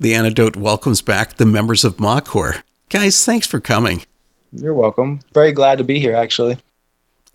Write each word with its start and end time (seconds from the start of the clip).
The 0.00 0.14
Antidote 0.14 0.56
welcomes 0.56 1.02
back 1.02 1.34
the 1.36 1.44
members 1.44 1.84
of 1.84 1.98
Mawkor. 1.98 2.62
Guys, 2.88 3.22
thanks 3.22 3.46
for 3.46 3.60
coming. 3.60 4.02
You're 4.50 4.72
welcome. 4.72 5.20
Very 5.34 5.52
glad 5.52 5.76
to 5.76 5.84
be 5.84 6.00
here, 6.00 6.16
actually. 6.16 6.56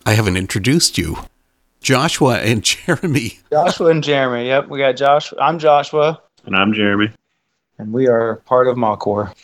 I 0.03 0.13
haven't 0.15 0.35
introduced 0.35 0.98
you. 0.98 1.16
Joshua 1.82 2.40
and 2.40 2.64
Jeremy. 2.64 3.38
Joshua 3.51 3.92
and 3.92 4.04
Jeremy. 4.04 4.48
Yep, 4.48 4.70
we 4.70 4.80
got 4.80 4.93
Josh. 4.93 5.32
I'm 5.40 5.59
Joshua. 5.59 6.20
And 6.48 6.56
I'm 6.56 6.74
Jeremy. 6.74 7.12
And 7.78 7.93
we 7.93 8.07
are 8.07 8.38
part 8.47 8.68
of 8.68 8.77
Mawkor. 8.77 9.36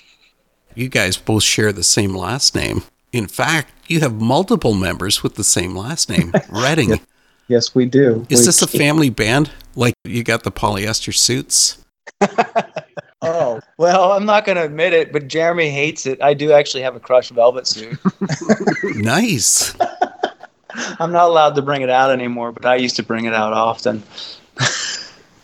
You 0.74 0.90
guys 0.90 1.16
both 1.18 1.44
share 1.44 1.72
the 1.72 1.84
same 1.84 2.16
last 2.16 2.56
name. 2.56 2.82
In 3.12 3.28
fact, 3.28 3.72
you 3.88 4.00
have 4.00 4.16
multiple 4.20 4.74
members 4.74 5.22
with 5.22 5.36
the 5.36 5.44
same 5.44 5.76
last 5.76 6.10
name, 6.10 6.34
Redding. 6.50 6.90
yes, 6.90 7.00
yes, 7.48 7.76
we 7.76 7.86
do. 7.86 8.26
Is 8.30 8.40
we 8.40 8.46
this 8.48 8.64
a 8.64 8.68
family 8.68 9.12
band? 9.12 9.52
Like 9.76 9.94
you 10.06 10.24
got 10.24 10.44
the 10.44 10.52
polyester 10.52 11.14
suits? 11.14 11.78
oh, 13.22 13.60
well, 13.78 14.12
I'm 14.12 14.26
not 14.26 14.46
going 14.46 14.58
to 14.58 14.64
admit 14.64 14.94
it, 14.94 15.12
but 15.12 15.28
Jeremy 15.28 15.70
hates 15.70 16.06
it. 16.06 16.22
I 16.22 16.34
do 16.34 16.52
actually 16.52 16.84
have 16.84 16.96
a 16.96 17.00
crushed 17.00 17.32
velvet 17.32 17.68
suit. 17.68 17.98
nice. 18.96 19.76
I'm 21.00 21.12
not 21.12 21.30
allowed 21.30 21.56
to 21.56 21.62
bring 21.62 21.82
it 21.82 21.90
out 21.90 22.12
anymore, 22.12 22.52
but 22.52 22.66
I 22.66 22.76
used 22.76 22.96
to 22.96 23.04
bring 23.04 23.26
it 23.26 23.34
out 23.34 23.54
often. 23.54 24.04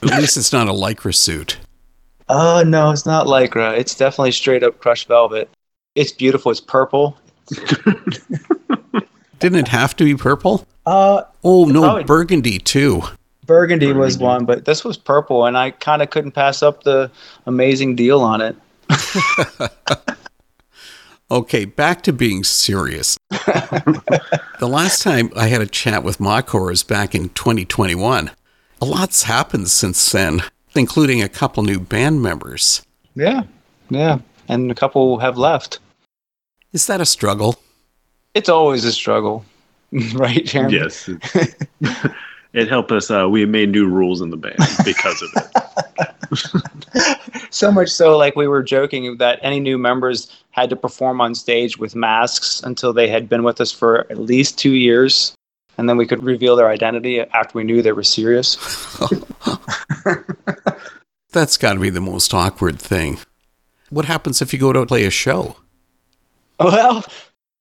At 0.04 0.20
least 0.20 0.38
it's 0.38 0.54
not 0.54 0.68
a 0.68 0.72
lycra 0.72 1.14
suit. 1.14 1.58
Oh 2.30 2.64
no, 2.66 2.92
it's 2.92 3.06
not 3.06 3.26
lycra. 3.26 3.78
It's 3.78 3.96
definitely 3.96 4.32
straight 4.32 4.64
up 4.64 4.80
crushed 4.80 5.08
velvet. 5.08 5.50
It's 5.96 6.12
beautiful. 6.12 6.52
It's 6.52 6.62
purple. 6.62 7.18
Didn't 9.40 9.59
it 9.59 9.68
have 9.70 9.96
to 9.98 10.04
be 10.04 10.16
purple? 10.16 10.66
Uh 10.86 11.23
oh 11.44 11.66
no, 11.66 11.82
probably. 11.82 12.04
burgundy 12.04 12.59
too. 12.59 13.04
Burgundy, 13.48 13.88
burgundy 13.88 14.00
was 14.00 14.18
one, 14.18 14.46
but 14.46 14.66
this 14.66 14.84
was 14.84 14.98
purple, 14.98 15.46
and 15.46 15.58
I 15.58 15.72
kind 15.72 16.02
of 16.02 16.10
couldn't 16.10 16.32
pass 16.32 16.62
up 16.62 16.84
the 16.84 17.10
amazing 17.46 17.96
deal 17.96 18.22
on 18.22 18.42
it. 18.42 18.56
okay, 21.32 21.66
back 21.66 22.03
to 22.03 22.14
being 22.14 22.44
serious. 22.44 23.18
the 23.30 24.68
last 24.70 25.02
time 25.02 25.31
I 25.36 25.48
had 25.48 25.62
a 25.62 25.68
chat 25.68 26.03
with 26.03 26.20
Mawkor 26.20 26.68
was 26.68 26.84
back 26.84 27.16
in 27.16 27.30
2021. 27.30 28.31
A 28.80 28.86
lot's 28.86 29.23
happened 29.23 29.70
since 29.70 30.12
then 30.12 30.44
including 30.78 31.22
a 31.22 31.30
couple 31.30 31.64
new 31.64 31.80
band 31.80 32.22
members. 32.22 32.84
Yeah, 33.16 33.44
yeah, 33.90 34.20
and 34.48 34.72
a 34.72 34.75
couple 34.75 35.18
have 35.20 35.38
left. 35.38 35.80
Is 36.73 36.88
that 36.88 37.02
a 37.02 37.06
struggle? 37.06 37.59
It's 38.34 38.50
always 38.50 38.86
a 38.86 38.94
struggle, 38.94 39.44
right, 40.14 40.45
Jeremy? 40.45 40.75
Yes. 40.75 41.09
It 42.58 42.67
helped 42.67 42.91
us. 42.91 43.09
Uh, 43.09 43.27
we 43.30 43.45
made 43.45 43.69
new 43.69 43.88
rules 43.88 44.22
in 44.22 44.30
the 44.30 44.38
band 44.38 44.58
because 44.83 45.22
of 45.22 45.30
it. 45.36 45.47
so 47.53 47.72
much 47.72 47.89
so, 47.89 48.17
like 48.17 48.36
we 48.36 48.47
were 48.47 48.63
joking 48.63 49.17
that 49.17 49.39
any 49.41 49.59
new 49.59 49.77
members 49.77 50.31
had 50.52 50.69
to 50.69 50.75
perform 50.75 51.22
on 51.22 51.35
stage 51.35 51.78
with 51.78 51.95
masks 51.95 52.61
until 52.63 52.91
they 52.94 53.08
had 53.08 53.30
been 53.30 53.44
with 53.44 53.61
us 53.61 53.72
for 53.72 54.02
at 54.11 54.17
least 54.17 54.58
two 54.58 54.73
years 54.73 55.38
and 55.78 55.88
then 55.88 55.97
we 55.97 56.05
could 56.05 56.23
reveal 56.23 56.55
their 56.55 56.69
identity 56.69 57.19
after 57.19 57.58
we 57.58 57.63
knew 57.63 57.81
they 57.81 57.91
were 57.91 58.03
serious. 58.03 58.58
That's 61.31 61.58
got 61.58 61.73
to 61.73 61.80
be 61.80 61.89
the 61.89 62.02
most 62.02 62.33
awkward 62.33 62.80
thing. 62.80 63.19
What 63.89 64.05
happens 64.05 64.41
if 64.41 64.53
you 64.53 64.59
go 64.59 64.73
to 64.73 64.85
play 64.85 65.05
a 65.05 65.09
show? 65.09 65.58
Well, 66.59 67.05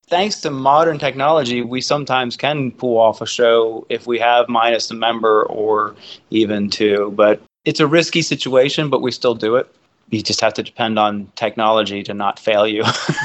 thanks 0.09 0.41
to 0.43 0.51
modern 0.51 0.99
technology, 0.99 1.63
we 1.63 1.81
sometimes 1.81 2.37
can 2.37 2.71
pull 2.73 2.99
off 2.99 3.21
a 3.21 3.27
show 3.27 3.87
if 3.89 4.07
we 4.07 4.19
have 4.19 4.49
minus 4.49 4.91
a 4.91 4.95
member 4.95 5.45
or 5.45 5.95
even 6.31 6.71
two. 6.71 7.13
But 7.17 7.41
it's 7.65 7.81
a 7.81 7.87
risky 7.87 8.23
situation, 8.23 8.91
but 8.91 9.03
we 9.03 9.11
still 9.11 9.35
do 9.35 9.57
it. 9.57 9.73
You 10.11 10.23
just 10.23 10.41
have 10.41 10.55
to 10.55 10.63
depend 10.63 10.99
on 10.99 11.31
technology 11.35 12.03
to 12.05 12.15
not 12.15 12.39
fail 12.39 12.67
you. 12.67 12.85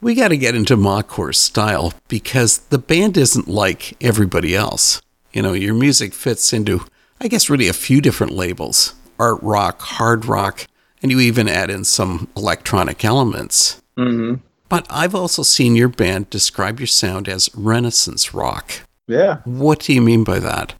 we 0.00 0.14
got 0.14 0.28
to 0.28 0.36
get 0.36 0.54
into 0.54 0.76
Mawkor's 0.76 1.38
style 1.38 1.92
because 2.06 2.58
the 2.58 2.78
band 2.78 3.16
isn't 3.16 3.48
like 3.48 4.00
everybody 4.00 4.54
else. 4.54 5.02
You 5.32 5.42
know, 5.42 5.54
your 5.54 5.74
music 5.74 6.14
fits 6.14 6.52
into, 6.52 6.86
I 7.20 7.26
guess, 7.26 7.50
really 7.50 7.66
a 7.66 7.72
few 7.72 8.00
different 8.00 8.32
labels 8.32 8.94
art 9.18 9.40
rock, 9.42 9.80
hard 9.80 10.26
rock, 10.26 10.66
and 11.04 11.10
you 11.10 11.20
even 11.20 11.48
add 11.48 11.68
in 11.68 11.84
some 11.84 12.28
electronic 12.34 13.04
elements. 13.04 13.82
Mm-hmm. 13.98 14.36
But 14.70 14.86
I've 14.88 15.14
also 15.14 15.42
seen 15.42 15.76
your 15.76 15.88
band 15.88 16.30
describe 16.30 16.80
your 16.80 16.86
sound 16.86 17.28
as 17.28 17.50
Renaissance 17.54 18.32
rock. 18.32 18.72
Yeah. 19.06 19.40
What 19.44 19.80
do 19.80 19.92
you 19.92 20.00
mean 20.00 20.24
by 20.24 20.38
that? 20.38 20.74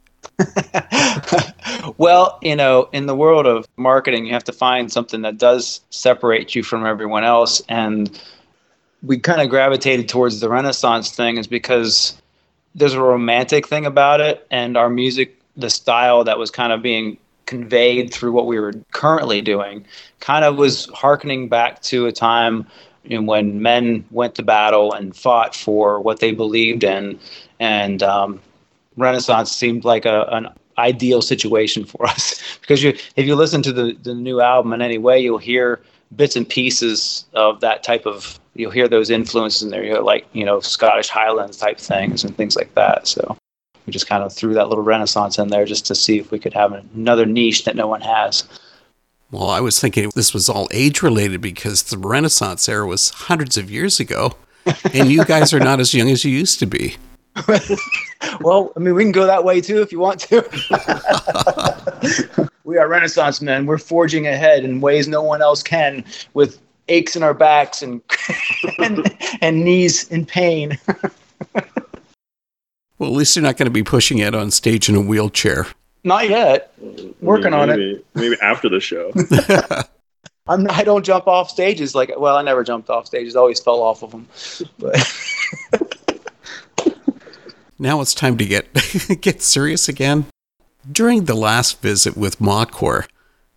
well, 1.99 2.39
you 2.41 2.55
know, 2.55 2.89
in 2.91 3.05
the 3.05 3.15
world 3.15 3.45
of 3.45 3.67
marketing, 3.77 4.25
you 4.25 4.33
have 4.33 4.43
to 4.45 4.51
find 4.51 4.91
something 4.91 5.21
that 5.21 5.37
does 5.37 5.79
separate 5.91 6.55
you 6.55 6.63
from 6.63 6.87
everyone 6.87 7.23
else. 7.23 7.61
And 7.69 8.19
we 9.03 9.19
kind 9.19 9.41
of 9.41 9.49
gravitated 9.49 10.09
towards 10.09 10.39
the 10.39 10.49
Renaissance 10.49 11.11
thing 11.11 11.37
is 11.37 11.45
because 11.45 12.19
there's 12.73 12.95
a 12.95 13.01
romantic 13.01 13.67
thing 13.67 13.85
about 13.85 14.21
it, 14.21 14.47
and 14.49 14.75
our 14.75 14.89
music, 14.89 15.39
the 15.55 15.69
style 15.69 16.23
that 16.23 16.39
was 16.39 16.49
kind 16.49 16.73
of 16.73 16.81
being 16.81 17.19
conveyed 17.45 18.13
through 18.13 18.31
what 18.31 18.47
we 18.47 18.59
were 18.59 18.73
currently 18.91 19.41
doing, 19.41 19.85
kind 20.19 20.45
of 20.45 20.57
was 20.57 20.85
harkening 20.93 21.47
back 21.47 21.81
to 21.83 22.05
a 22.07 22.11
time 22.11 22.65
when 23.09 23.61
men 23.61 24.03
went 24.11 24.35
to 24.35 24.43
battle 24.43 24.93
and 24.93 25.15
fought 25.15 25.55
for 25.55 25.99
what 25.99 26.19
they 26.19 26.31
believed 26.31 26.83
in, 26.83 27.19
and 27.59 28.01
um, 28.01 28.41
Renaissance 28.97 29.51
seemed 29.51 29.85
like 29.85 30.05
a, 30.05 30.23
an 30.31 30.47
ideal 30.77 31.21
situation 31.21 31.85
for 31.85 32.05
us 32.09 32.41
because 32.61 32.83
you, 32.83 32.89
if 33.15 33.25
you 33.25 33.35
listen 33.35 33.61
to 33.63 33.71
the, 33.71 33.97
the 34.03 34.13
new 34.13 34.41
album 34.41 34.73
in 34.73 34.81
any 34.81 34.97
way, 34.97 35.19
you'll 35.19 35.37
hear 35.37 35.81
bits 36.15 36.35
and 36.35 36.47
pieces 36.47 37.25
of 37.33 37.59
that 37.61 37.83
type 37.83 38.05
of 38.05 38.39
you'll 38.55 38.71
hear 38.71 38.87
those 38.87 39.09
influences 39.09 39.63
in 39.63 39.69
there. 39.69 39.83
You 39.83 39.93
know, 39.93 40.03
like 40.03 40.25
you 40.33 40.45
know 40.45 40.59
scottish 40.59 41.09
highlands 41.09 41.57
type 41.57 41.77
things 41.77 42.23
and 42.23 42.35
things 42.35 42.55
like 42.55 42.73
that. 42.75 43.07
So 43.07 43.37
we 43.85 43.91
just 43.91 44.07
kind 44.07 44.23
of 44.23 44.33
threw 44.33 44.53
that 44.53 44.69
little 44.69 44.83
renaissance 44.83 45.37
in 45.37 45.49
there 45.49 45.65
just 45.65 45.85
to 45.85 45.95
see 45.95 46.17
if 46.19 46.31
we 46.31 46.39
could 46.39 46.53
have 46.53 46.73
another 46.93 47.25
niche 47.25 47.65
that 47.65 47.75
no 47.75 47.87
one 47.87 48.01
has 48.01 48.43
well 49.31 49.49
i 49.49 49.59
was 49.59 49.79
thinking 49.79 50.11
this 50.15 50.33
was 50.33 50.49
all 50.49 50.67
age 50.71 51.01
related 51.01 51.41
because 51.41 51.83
the 51.83 51.97
renaissance 51.97 52.67
era 52.67 52.85
was 52.85 53.09
hundreds 53.09 53.57
of 53.57 53.69
years 53.69 53.99
ago 53.99 54.33
and 54.93 55.11
you 55.11 55.23
guys 55.25 55.53
are 55.53 55.59
not 55.59 55.79
as 55.79 55.93
young 55.93 56.09
as 56.09 56.25
you 56.25 56.31
used 56.31 56.59
to 56.59 56.65
be 56.65 56.95
well, 58.41 58.71
I 58.75 58.79
mean, 58.79 58.95
we 58.95 59.03
can 59.03 59.11
go 59.11 59.25
that 59.25 59.43
way 59.43 59.59
too 59.59 59.81
if 59.81 59.91
you 59.91 59.99
want 59.99 60.21
to. 60.21 60.41
we 62.63 62.77
are 62.77 62.87
Renaissance 62.87 63.41
men. 63.41 63.65
We're 63.65 63.77
forging 63.77 64.27
ahead 64.27 64.63
in 64.63 64.79
ways 64.79 65.07
no 65.07 65.21
one 65.21 65.41
else 65.41 65.61
can, 65.61 66.05
with 66.33 66.61
aches 66.87 67.15
in 67.15 67.23
our 67.23 67.33
backs 67.33 67.81
and 67.81 68.01
and, 68.79 69.17
and 69.41 69.63
knees 69.63 70.09
in 70.09 70.25
pain. 70.25 70.77
Well, 72.97 73.09
at 73.09 73.15
least 73.15 73.35
you're 73.35 73.43
not 73.43 73.57
going 73.57 73.67
to 73.67 73.71
be 73.71 73.83
pushing 73.83 74.19
it 74.19 74.33
on 74.33 74.51
stage 74.51 74.89
in 74.89 74.95
a 74.95 75.01
wheelchair. 75.01 75.67
Not 76.03 76.29
yet. 76.29 76.73
Working 77.19 77.51
maybe, 77.51 77.55
on 77.55 77.69
it. 77.69 78.05
Maybe 78.13 78.35
after 78.41 78.69
the 78.69 78.79
show. 78.79 79.11
I'm, 80.47 80.69
I 80.69 80.83
don't 80.83 81.03
jump 81.03 81.27
off 81.27 81.49
stages 81.49 81.95
like 81.95 82.11
well 82.17 82.37
I 82.37 82.43
never 82.43 82.63
jumped 82.63 82.91
off 82.91 83.07
stages 83.07 83.35
I 83.35 83.39
always 83.39 83.59
fell 83.59 83.81
off 83.81 84.03
of 84.03 84.11
them 84.11 84.27
but 84.77 84.95
now 87.79 87.99
it's 87.99 88.13
time 88.13 88.37
to 88.37 88.45
get 88.45 88.67
get 89.21 89.41
serious 89.41 89.89
again. 89.89 90.25
During 90.91 91.25
the 91.25 91.33
last 91.33 91.81
visit 91.81 92.15
with 92.15 92.37
Mawkor, 92.37 93.07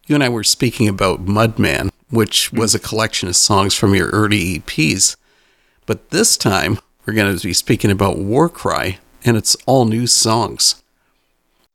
you 0.06 0.14
and 0.14 0.24
I 0.24 0.30
were 0.30 0.44
speaking 0.44 0.88
about 0.88 1.26
Mudman, 1.26 1.90
which 2.08 2.50
was 2.54 2.74
a 2.74 2.78
collection 2.78 3.28
of 3.28 3.36
songs 3.36 3.74
from 3.74 3.94
your 3.94 4.08
early 4.08 4.58
EPs. 4.58 5.16
But 5.84 6.08
this 6.08 6.38
time, 6.38 6.78
we're 7.04 7.12
going 7.12 7.36
to 7.36 7.46
be 7.46 7.52
speaking 7.52 7.90
about 7.90 8.16
Warcry, 8.16 8.98
and 9.28 9.36
it's 9.36 9.56
all 9.66 9.84
new 9.84 10.06
songs. 10.06 10.82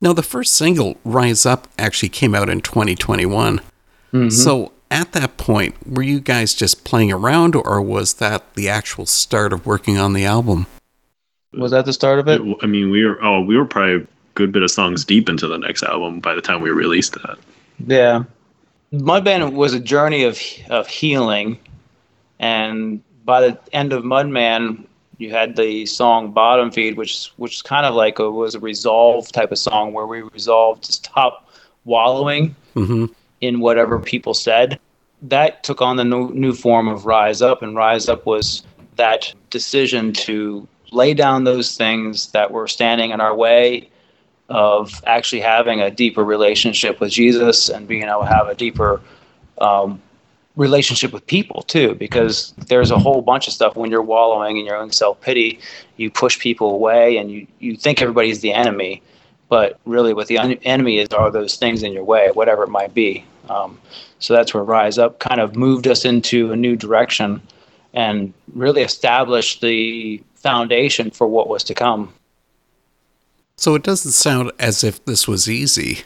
Now, 0.02 0.12
the 0.12 0.24
first 0.24 0.56
single, 0.56 0.98
Rise 1.06 1.46
Up, 1.46 1.68
actually 1.78 2.10
came 2.10 2.36
out 2.36 2.50
in 2.50 2.62
2021. 2.62 3.60
Mm-hmm. 4.12 4.30
So, 4.30 4.74
at 4.90 5.14
that 5.14 5.38
point, 5.38 5.76
were 5.88 6.04
you 6.04 6.20
guys 6.20 6.54
just 6.54 6.84
playing 6.84 7.12
around, 7.12 7.56
or 7.56 7.82
was 7.82 8.16
that 8.16 8.56
the 8.56 8.68
actual 8.68 9.06
start 9.06 9.54
of 9.54 9.66
working 9.66 9.98
on 9.98 10.14
the 10.14 10.26
album? 10.26 10.66
Was 11.54 11.72
that 11.72 11.86
the 11.86 11.94
start 11.94 12.20
of 12.20 12.28
it? 12.28 12.42
I 12.62 12.66
mean, 12.66 12.90
we 12.90 13.06
were 13.06 13.24
oh, 13.24 13.42
we 13.42 13.56
were 13.56 13.66
probably 13.66 13.96
a 13.96 14.08
good 14.34 14.52
bit 14.52 14.64
of 14.64 14.72
songs 14.72 15.06
deep 15.06 15.30
into 15.30 15.48
the 15.48 15.58
next 15.58 15.84
album 15.84 16.20
by 16.20 16.34
the 16.34 16.42
time 16.42 16.62
we 16.62 16.72
released 16.72 17.14
that. 17.14 17.38
Yeah, 17.86 18.24
Mudman 18.92 19.54
was 19.54 19.74
a 19.74 19.80
journey 19.80 20.24
of 20.24 20.40
of 20.70 20.88
healing, 20.88 21.60
and 22.40 23.02
by 23.26 23.42
the 23.42 23.60
end 23.72 23.94
of 23.94 24.04
Mudman, 24.04 24.86
you 25.24 25.32
had 25.32 25.56
the 25.56 25.86
song 25.86 26.32
Bottom 26.32 26.70
Feed, 26.70 26.98
which 26.98 27.32
which 27.38 27.56
is 27.56 27.62
kind 27.62 27.86
of 27.86 27.96
like 27.96 28.20
a 28.20 28.30
was 28.30 28.56
a 28.56 28.60
resolve 28.60 29.32
type 29.32 29.52
of 29.52 29.58
song 29.58 29.94
where 29.94 30.06
we 30.06 30.22
resolved 30.22 30.84
to 30.84 30.94
stop 30.94 31.50
wallowing 31.86 32.56
mm-hmm. 32.76 33.06
in 33.42 33.60
whatever 33.62 34.00
people 34.00 34.34
said. 34.34 34.80
That 35.22 35.64
took 35.64 35.82
on 35.82 35.96
the 35.96 36.04
new, 36.04 36.34
new 36.34 36.54
form 36.54 36.90
of 36.90 37.06
Rise 37.06 37.42
Up, 37.42 37.64
and 37.64 37.76
Rise 37.76 38.10
Up 38.10 38.26
was 38.26 38.64
that 38.98 39.34
decision 39.50 40.12
to 40.14 40.68
lay 40.92 41.14
down 41.14 41.46
those 41.46 41.78
things 41.78 42.32
that 42.32 42.52
were 42.52 42.68
standing 42.68 43.12
in 43.12 43.22
our 43.22 43.34
way 43.34 43.90
of 44.50 45.02
actually 45.08 45.40
having 45.40 45.80
a 45.80 45.90
deeper 45.90 46.24
relationship 46.24 47.00
with 47.00 47.12
Jesus 47.12 47.70
and 47.70 47.88
being 47.88 48.04
able 48.04 48.20
to 48.20 48.28
have 48.28 48.50
a 48.50 48.56
deeper 48.56 49.00
um, 49.60 50.02
relationship 50.56 51.12
with 51.12 51.26
people 51.26 51.64
too 51.64 51.96
because 51.96 52.54
there's 52.68 52.92
a 52.92 52.98
whole 52.98 53.22
bunch 53.22 53.48
of 53.48 53.54
stuff 53.54 53.76
when 53.76 53.90
you're 53.90 54.04
wallowing 54.04 54.58
in 54.58 54.66
your 54.66 54.76
own 54.76 54.92
self-pity 54.92 55.60
you 55.98 56.12
push 56.12 56.38
people 56.38 56.70
away 56.70 57.18
and 57.18 57.32
you, 57.32 57.48
you 57.60 57.76
think 57.76 58.02
everybody's 58.02 58.42
the 58.42 58.54
enemy 58.54 59.02
but 59.54 59.80
really 59.86 60.16
what 60.16 60.26
the 60.26 60.38
un- 60.38 60.58
enemy 60.64 60.98
is 60.98 61.08
are 61.10 61.30
those 61.30 61.56
things 61.58 61.84
in 61.84 61.94
your 61.94 62.04
way 62.04 62.30
whatever 62.34 62.64
it 62.64 62.70
might 62.70 62.94
be. 62.94 63.24
Um, 63.50 63.80
so 64.18 64.34
that's 64.34 64.52
where 64.52 64.64
rise 64.64 64.98
up 64.98 65.20
kind 65.20 65.40
of 65.40 65.56
moved 65.56 65.88
us 65.88 66.06
into 66.06 66.52
a 66.52 66.56
new 66.56 66.76
direction 66.76 67.42
and 67.94 68.34
really 68.54 68.82
established 68.82 69.62
the 69.62 70.24
foundation 70.34 71.12
for 71.12 71.28
what 71.28 71.50
was 71.50 71.64
to 71.66 71.74
come. 71.76 72.12
So 73.58 73.76
it 73.76 73.84
doesn't 73.84 74.14
sound 74.14 74.52
as 74.58 74.84
if 74.84 75.06
this 75.06 75.28
was 75.28 75.48
easy. 75.48 76.00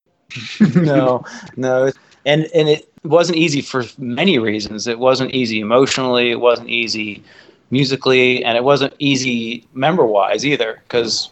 no, 0.74 1.24
no, 1.56 1.92
and 2.24 2.48
and 2.54 2.68
it 2.70 2.91
wasn't 3.04 3.38
easy 3.38 3.60
for 3.60 3.84
many 3.98 4.38
reasons. 4.38 4.86
It 4.86 4.98
wasn't 4.98 5.32
easy 5.32 5.60
emotionally. 5.60 6.30
It 6.30 6.40
wasn't 6.40 6.70
easy 6.70 7.22
musically, 7.70 8.44
and 8.44 8.56
it 8.56 8.64
wasn't 8.64 8.94
easy 8.98 9.66
member 9.74 10.06
wise 10.06 10.46
either. 10.46 10.80
Because 10.84 11.30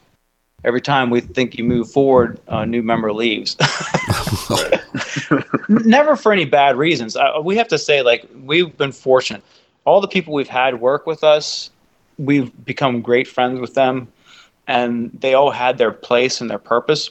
every 0.64 0.80
time 0.80 1.10
we 1.10 1.20
think 1.20 1.56
you 1.56 1.64
move 1.64 1.90
forward, 1.90 2.40
a 2.48 2.66
new 2.66 2.82
member 2.82 3.12
leaves. 3.12 3.56
Never 5.68 6.16
for 6.16 6.32
any 6.32 6.44
bad 6.44 6.76
reasons. 6.76 7.16
Uh, 7.16 7.40
we 7.42 7.56
have 7.56 7.68
to 7.68 7.78
say, 7.78 8.02
like 8.02 8.26
we've 8.44 8.76
been 8.76 8.92
fortunate. 8.92 9.42
All 9.84 10.00
the 10.00 10.08
people 10.08 10.34
we've 10.34 10.48
had 10.48 10.80
work 10.80 11.06
with 11.06 11.24
us, 11.24 11.70
we've 12.18 12.52
become 12.64 13.00
great 13.00 13.26
friends 13.26 13.60
with 13.60 13.74
them, 13.74 14.08
and 14.66 15.10
they 15.20 15.34
all 15.34 15.50
had 15.50 15.78
their 15.78 15.92
place 15.92 16.40
and 16.40 16.50
their 16.50 16.58
purpose, 16.58 17.10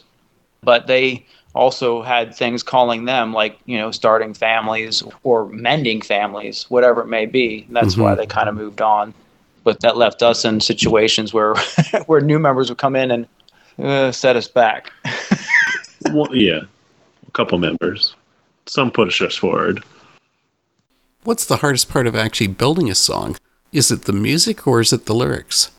but 0.61 0.88
they 0.88 1.25
also 1.56 2.01
had 2.01 2.36
things 2.36 2.62
calling 2.63 3.06
them 3.06 3.34
like 3.34 3.60
you 3.66 3.78
know 3.78 3.92
starting 3.92 4.34
families 4.34 5.04
or 5.24 5.48
mending 5.50 6.01
families 6.01 6.66
whatever 6.69 7.01
it 7.01 7.07
may 7.07 7.25
be 7.25 7.66
that's 7.69 7.98
why 7.98 8.13
they 8.13 8.25
kind 8.25 8.48
of 8.48 8.56
moved 8.56 8.81
on 8.81 9.13
but 9.63 9.80
that 9.81 9.98
left 9.98 10.22
us 10.22 10.46
in 10.46 10.60
situations 10.60 11.34
where 11.34 11.56
where 12.06 12.22
new 12.22 12.40
members 12.40 12.69
would 12.69 12.78
come 12.78 12.96
in 12.96 13.12
and 13.12 13.28
uh, 13.80 14.12
set 14.12 14.36
us 14.36 14.48
back 14.48 14.92
well, 16.12 16.36
yeah, 16.36 16.62
a 17.28 17.31
couple 17.31 17.57
members. 17.57 18.16
Some 18.66 18.92
push 18.92 19.22
us 19.22 19.36
forward. 19.36 19.84
What's 21.24 21.45
the 21.45 21.57
hardest 21.57 21.90
part 21.90 22.07
of 22.07 22.16
actually 22.16 22.48
building 22.48 22.90
a 22.90 22.95
song? 22.95 23.38
Is 23.72 23.92
it 23.92 24.04
the 24.04 24.13
music 24.13 24.66
or 24.66 24.80
is 24.80 24.94
it 24.94 25.06
the 25.06 25.13
lyrics? 25.13 25.72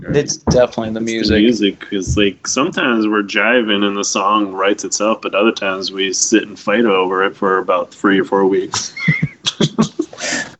It's 0.00 0.36
definitely 0.36 0.90
the 0.90 1.00
The 1.00 1.00
music 1.00 1.38
music 1.40 1.86
is 1.92 2.16
like 2.16 2.46
sometimes 2.46 3.06
we're 3.06 3.22
jiving 3.22 3.84
and 3.84 3.96
the 3.96 4.04
song 4.04 4.52
writes 4.52 4.84
itself, 4.84 5.22
but 5.22 5.34
other 5.34 5.52
times 5.52 5.90
we 5.90 6.12
sit 6.12 6.42
and 6.44 6.58
fight 6.58 6.84
over 6.84 7.24
it 7.24 7.36
for 7.36 7.58
about 7.58 7.92
three 7.92 8.20
or 8.20 8.24
four 8.24 8.46
weeks. 8.46 8.94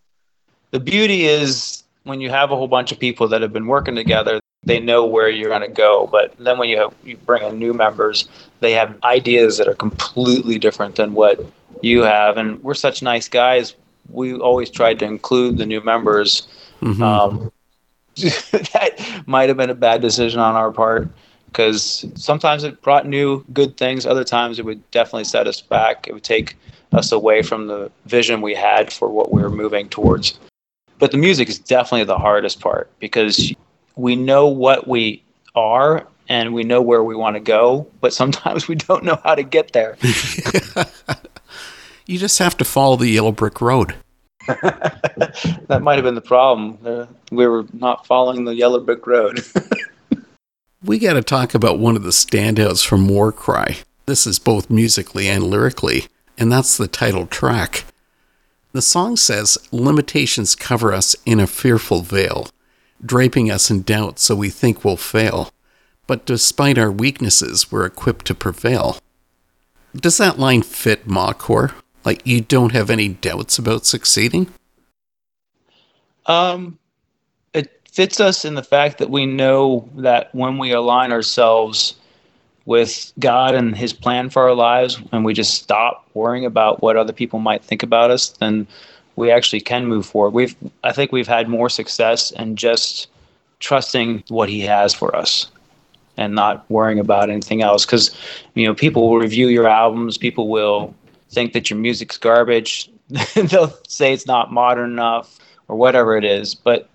the 0.71 0.81
beauty 0.81 1.27
is 1.27 1.85
when 2.05 2.21
you 2.21 2.31
have 2.31 2.51
a 2.51 2.57
whole 2.57 2.69
bunch 2.69 2.93
of 2.93 2.99
people 2.99 3.29
that 3.29 3.43
have 3.43 3.53
been 3.53 3.67
working 3.67 3.95
together 3.95 4.41
they 4.65 4.81
know 4.81 5.05
where 5.07 5.29
you're 5.29 5.49
going 5.49 5.61
to 5.63 5.69
go 5.69 6.09
but 6.11 6.35
then 6.39 6.59
when 6.59 6.69
you 6.69 6.77
have, 6.77 6.93
you 7.05 7.17
bring 7.19 7.43
in 7.43 7.59
new 7.59 7.73
members 7.73 8.29
they 8.61 8.73
have 8.73 8.97
ideas 9.05 9.59
that 9.59 9.69
are 9.69 9.75
completely 9.75 10.59
different 10.59 10.97
than 10.97 11.15
what 11.15 11.41
you 11.83 12.03
have 12.03 12.37
and 12.37 12.63
we're 12.63 12.75
such 12.75 13.03
nice 13.03 13.29
guys 13.29 13.75
we 14.11 14.35
always 14.35 14.71
tried 14.71 14.99
to 14.99 15.05
include 15.05 15.57
the 15.59 15.67
new 15.67 15.81
members 15.83 16.49
Mhm. 16.83 17.01
um, 17.01 17.51
that 18.73 19.23
might 19.27 19.49
have 19.49 19.57
been 19.57 19.71
a 19.71 19.75
bad 19.75 20.01
decision 20.01 20.41
on 20.41 20.55
our 20.55 20.73
part 20.73 21.09
because 21.47 22.05
sometimes 22.15 22.65
it 22.65 22.81
brought 22.83 23.07
new 23.07 23.45
good 23.53 23.77
things. 23.77 24.07
Other 24.07 24.25
times 24.25 24.59
it 24.59 24.65
would 24.65 24.91
definitely 24.91 25.25
set 25.25 25.47
us 25.47 25.61
back. 25.61 26.07
It 26.09 26.13
would 26.13 26.25
take 26.25 26.57
us 26.93 27.13
away 27.13 27.43
from 27.43 27.67
the 27.67 27.91
vision 28.07 28.41
we 28.41 28.55
had 28.55 28.93
for 28.93 29.09
what 29.09 29.33
we 29.33 29.43
were 29.43 29.51
moving 29.51 29.89
towards. 29.89 30.39
But 30.99 31.11
the 31.11 31.19
music 31.19 31.49
is 31.49 31.59
definitely 31.59 32.05
the 32.05 32.19
hardest 32.19 32.61
part 32.61 32.91
because 32.99 33.53
we 33.97 34.17
know 34.17 34.47
what 34.47 34.89
we 34.89 35.23
are 35.55 36.07
and 36.29 36.55
we 36.55 36.65
know 36.65 36.83
where 36.83 37.05
we 37.05 37.15
want 37.15 37.37
to 37.37 37.41
go 37.41 37.87
but 38.01 38.13
sometimes 38.13 38.67
we 38.69 38.75
don't 38.75 39.05
know 39.05 39.19
how 39.25 39.35
to 39.35 39.43
get 39.43 39.73
there. 39.73 39.97
You 42.07 42.19
just 42.19 42.39
have 42.39 42.57
to 42.59 42.65
follow 42.65 42.97
the 42.97 43.09
yellow 43.09 43.33
brick 43.33 43.61
road. 43.61 43.97
that 45.67 45.81
might 45.83 45.97
have 45.97 46.05
been 46.05 46.15
the 46.15 46.21
problem 46.21 46.79
Uh, 46.85 47.07
we 47.31 47.47
were 47.47 47.65
not 47.73 48.07
following 48.07 48.45
the 48.45 48.55
yellow 48.55 48.81
brick 48.81 49.07
road 49.07 49.41
We 50.87 51.01
got 51.01 51.15
to 51.15 51.23
talk 51.23 51.53
about 51.53 51.81
one 51.81 51.97
of 51.97 52.05
the 52.05 52.11
standouts 52.11 52.87
from 52.87 53.09
Warcry. 53.09 53.79
This 54.05 54.25
is 54.25 54.39
both 54.39 54.71
musically 54.71 55.27
and 55.27 55.43
lyrically, 55.43 56.07
and 56.39 56.53
that's 56.53 56.77
the 56.77 56.87
title 56.87 57.27
track. 57.27 57.85
The 58.73 58.83
song 58.83 59.17
says, 59.17 59.59
Limitations 59.73 60.55
cover 60.55 60.93
us 60.93 61.17
in 61.25 61.41
a 61.41 61.49
fearful 61.49 62.03
veil, 62.03 62.51
draping 63.05 63.51
us 63.51 63.69
in 63.69 63.83
doubt 63.83 64.21
so 64.21 64.37
we 64.37 64.49
think 64.49 64.85
we'll 64.85 64.97
fail. 64.97 65.51
But 66.07 66.25
despite 66.25 66.79
our 66.79 66.93
weaknesses, 66.93 67.73
we're 67.73 67.85
equipped 67.85 68.27
to 68.27 68.35
prevail. 68.35 68.99
Does 69.97 70.19
that 70.19 70.39
line 70.39 70.63
fit 70.63 71.09
Mawkor? 71.09 71.73
Like 72.07 72.25
you 72.25 72.41
don't 72.41 72.71
have 72.73 72.89
any 72.89 73.09
doubts 73.09 73.59
about 73.59 73.85
succeeding? 73.85 74.47
Um, 76.27 76.79
it 77.53 77.81
fits 77.91 78.21
us 78.21 78.45
in 78.45 78.55
the 78.55 78.63
fact 78.63 78.99
that 78.99 79.11
we 79.11 79.27
know 79.27 79.89
that 79.97 80.33
when 80.33 80.57
we 80.57 80.71
align 80.71 81.11
ourselves 81.11 81.97
with 82.65 83.13
God 83.19 83.57
and 83.57 83.77
His 83.77 83.93
plan 83.93 84.31
for 84.31 84.43
our 84.43 84.55
lives, 84.55 85.01
and 85.11 85.25
we 85.25 85.35
just 85.35 85.55
stop 85.55 86.09
worrying 86.15 86.47
about 86.47 86.81
what 86.81 86.97
other 86.97 87.13
people 87.13 87.41
might 87.41 87.65
think 87.65 87.83
about 87.83 88.13
us, 88.13 88.29
then 88.29 88.69
we 89.17 89.33
actually 89.33 89.61
can 89.61 89.87
move 89.87 90.07
forward. 90.07 90.31
We've, 90.31 90.55
I 90.85 90.93
think, 90.93 91.11
we've 91.11 91.29
had 91.29 91.49
more 91.49 91.69
success 91.69 92.31
in 92.31 92.55
just 92.55 93.09
trusting 93.59 94.23
what 94.29 94.49
He 94.49 94.61
has 94.61 94.95
for 94.95 95.15
us 95.15 95.51
and 96.17 96.35
not 96.35 96.69
worrying 96.71 97.01
about 97.01 97.31
anything 97.31 97.63
else. 97.63 97.85
Because 97.85 98.17
you 98.55 98.65
know, 98.65 98.75
people 98.75 99.09
will 99.09 99.19
review 99.19 99.49
your 99.49 99.67
albums, 99.67 100.17
people 100.17 100.49
will 100.49 100.95
think 101.37 101.53
that 101.53 101.69
your 101.69 101.79
music's 101.79 102.17
garbage. 102.17 102.91
They'll 103.35 103.77
say 103.87 104.15
it's 104.15 104.27
not 104.27 104.53
modern 104.53 104.91
enough 104.91 105.39
or 105.69 105.77
whatever 105.77 106.17
it 106.17 106.25
is. 106.25 106.55
But 106.55 106.89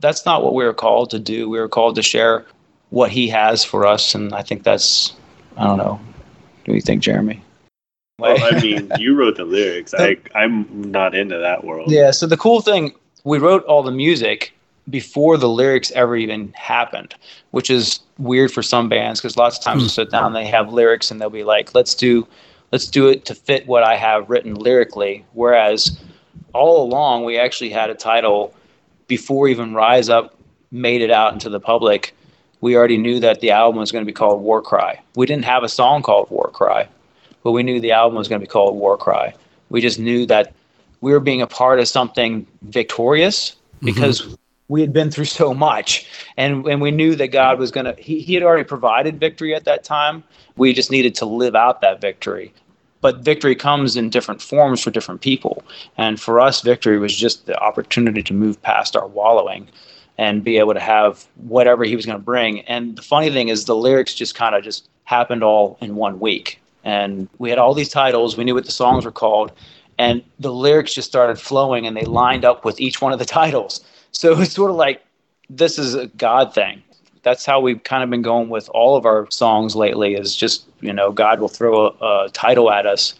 that's 0.00 0.26
not 0.26 0.44
what 0.44 0.54
we 0.54 0.62
were 0.64 0.74
called 0.74 1.08
to 1.10 1.18
do. 1.18 1.48
We 1.48 1.58
were 1.58 1.68
called 1.68 1.94
to 1.96 2.02
share 2.02 2.44
what 2.90 3.10
he 3.10 3.28
has 3.28 3.64
for 3.64 3.86
us, 3.86 4.14
and 4.14 4.34
I 4.34 4.42
think 4.42 4.62
that's 4.62 5.14
I 5.56 5.64
don't 5.64 5.78
know. 5.78 5.94
What 5.94 6.64
do 6.66 6.74
you 6.74 6.82
think, 6.82 7.02
Jeremy? 7.02 7.42
Well, 8.18 8.36
I 8.42 8.60
mean, 8.62 8.92
you 8.98 9.16
wrote 9.16 9.36
the 9.36 9.44
lyrics. 9.44 9.94
I 9.94 10.18
I'm 10.34 10.90
not 10.90 11.14
into 11.14 11.38
that 11.38 11.64
world. 11.64 11.90
yeah. 11.90 12.10
So 12.10 12.26
the 12.26 12.36
cool 12.36 12.60
thing, 12.60 12.92
we 13.24 13.38
wrote 13.38 13.64
all 13.64 13.82
the 13.82 13.90
music 13.90 14.52
before 14.90 15.36
the 15.36 15.48
lyrics 15.48 15.90
ever 15.92 16.16
even 16.16 16.52
happened, 16.52 17.14
which 17.50 17.70
is 17.70 18.00
weird 18.18 18.50
for 18.50 18.62
some 18.62 18.88
bands 18.88 19.20
because 19.20 19.36
lots 19.36 19.56
of 19.58 19.64
times 19.64 19.80
hmm. 19.80 19.84
they'll 19.84 20.04
sit 20.04 20.10
down, 20.10 20.34
they 20.34 20.46
have 20.46 20.72
lyrics, 20.72 21.10
and 21.10 21.20
they'll 21.20 21.30
be 21.30 21.44
like, 21.44 21.74
"Let's 21.74 21.94
do, 21.94 22.26
let's 22.72 22.86
do 22.86 23.08
it 23.08 23.24
to 23.26 23.34
fit 23.34 23.66
what 23.66 23.82
I 23.82 23.96
have 23.96 24.28
written 24.30 24.54
lyrically." 24.54 25.24
Whereas 25.32 25.98
all 26.52 26.82
along, 26.82 27.24
we 27.24 27.38
actually 27.38 27.70
had 27.70 27.90
a 27.90 27.94
title 27.94 28.54
before 29.06 29.48
even 29.48 29.74
Rise 29.74 30.08
Up 30.08 30.34
made 30.70 31.02
it 31.02 31.10
out 31.10 31.32
into 31.32 31.48
the 31.48 31.60
public. 31.60 32.14
We 32.60 32.76
already 32.76 32.98
knew 32.98 33.20
that 33.20 33.40
the 33.40 33.50
album 33.50 33.78
was 33.78 33.92
going 33.92 34.02
to 34.02 34.06
be 34.06 34.12
called 34.12 34.42
War 34.42 34.60
Cry. 34.60 35.00
We 35.14 35.26
didn't 35.26 35.44
have 35.44 35.62
a 35.62 35.68
song 35.68 36.02
called 36.02 36.30
War 36.30 36.50
Cry, 36.52 36.88
but 37.42 37.52
we 37.52 37.62
knew 37.62 37.80
the 37.80 37.92
album 37.92 38.16
was 38.16 38.28
going 38.28 38.40
to 38.40 38.46
be 38.46 38.50
called 38.50 38.76
War 38.76 38.96
Cry. 38.96 39.34
We 39.70 39.80
just 39.80 39.98
knew 39.98 40.26
that 40.26 40.52
we 41.00 41.12
were 41.12 41.20
being 41.20 41.42
a 41.42 41.46
part 41.46 41.78
of 41.80 41.88
something 41.88 42.46
victorious 42.62 43.50
mm-hmm. 43.50 43.86
because 43.86 44.36
we 44.68 44.80
had 44.82 44.92
been 44.92 45.10
through 45.10 45.24
so 45.24 45.52
much 45.54 46.06
and 46.36 46.66
and 46.66 46.80
we 46.80 46.90
knew 46.90 47.16
that 47.16 47.28
God 47.28 47.58
was 47.58 47.70
going 47.70 47.86
to 47.86 47.94
he, 48.00 48.20
he 48.20 48.34
had 48.34 48.42
already 48.42 48.64
provided 48.64 49.18
victory 49.18 49.54
at 49.54 49.64
that 49.64 49.82
time. 49.82 50.22
We 50.56 50.72
just 50.72 50.90
needed 50.90 51.14
to 51.16 51.26
live 51.26 51.54
out 51.54 51.80
that 51.80 52.00
victory. 52.00 52.52
But 53.00 53.18
victory 53.18 53.54
comes 53.54 53.96
in 53.96 54.10
different 54.10 54.42
forms 54.42 54.82
for 54.82 54.90
different 54.90 55.20
people. 55.20 55.62
And 55.96 56.20
for 56.20 56.40
us 56.40 56.62
victory 56.62 56.98
was 56.98 57.14
just 57.14 57.46
the 57.46 57.58
opportunity 57.60 58.22
to 58.24 58.34
move 58.34 58.60
past 58.62 58.96
our 58.96 59.06
wallowing 59.06 59.68
and 60.18 60.42
be 60.42 60.58
able 60.58 60.74
to 60.74 60.80
have 60.80 61.26
whatever 61.36 61.84
he 61.84 61.94
was 61.94 62.04
going 62.04 62.18
to 62.18 62.24
bring. 62.24 62.60
And 62.62 62.96
the 62.96 63.02
funny 63.02 63.30
thing 63.30 63.48
is 63.48 63.64
the 63.64 63.76
lyrics 63.76 64.14
just 64.14 64.34
kind 64.34 64.56
of 64.56 64.64
just 64.64 64.88
happened 65.04 65.44
all 65.44 65.78
in 65.80 65.94
one 65.94 66.18
week. 66.18 66.60
And 66.82 67.28
we 67.38 67.50
had 67.50 67.58
all 67.58 67.72
these 67.72 67.88
titles. 67.88 68.36
We 68.36 68.44
knew 68.44 68.54
what 68.54 68.66
the 68.66 68.72
songs 68.72 69.04
were 69.04 69.12
called. 69.12 69.52
And 69.96 70.22
the 70.40 70.52
lyrics 70.52 70.92
just 70.92 71.08
started 71.08 71.38
flowing 71.38 71.86
and 71.86 71.96
they 71.96 72.04
lined 72.04 72.44
up 72.44 72.64
with 72.64 72.80
each 72.80 73.00
one 73.00 73.12
of 73.12 73.20
the 73.20 73.24
titles 73.24 73.80
so 74.12 74.32
it's 74.40 74.52
sort 74.52 74.70
of 74.70 74.76
like 74.76 75.02
this 75.50 75.78
is 75.78 75.94
a 75.94 76.06
God 76.08 76.54
thing. 76.54 76.82
That's 77.22 77.44
how 77.44 77.60
we've 77.60 77.82
kind 77.82 78.02
of 78.02 78.10
been 78.10 78.22
going 78.22 78.48
with 78.48 78.68
all 78.70 78.96
of 78.96 79.04
our 79.04 79.30
songs 79.30 79.74
lately. 79.74 80.14
Is 80.14 80.34
just 80.34 80.66
you 80.80 80.92
know 80.92 81.12
God 81.12 81.40
will 81.40 81.48
throw 81.48 81.88
a, 81.88 82.26
a 82.26 82.30
title 82.30 82.70
at 82.70 82.86
us, 82.86 83.14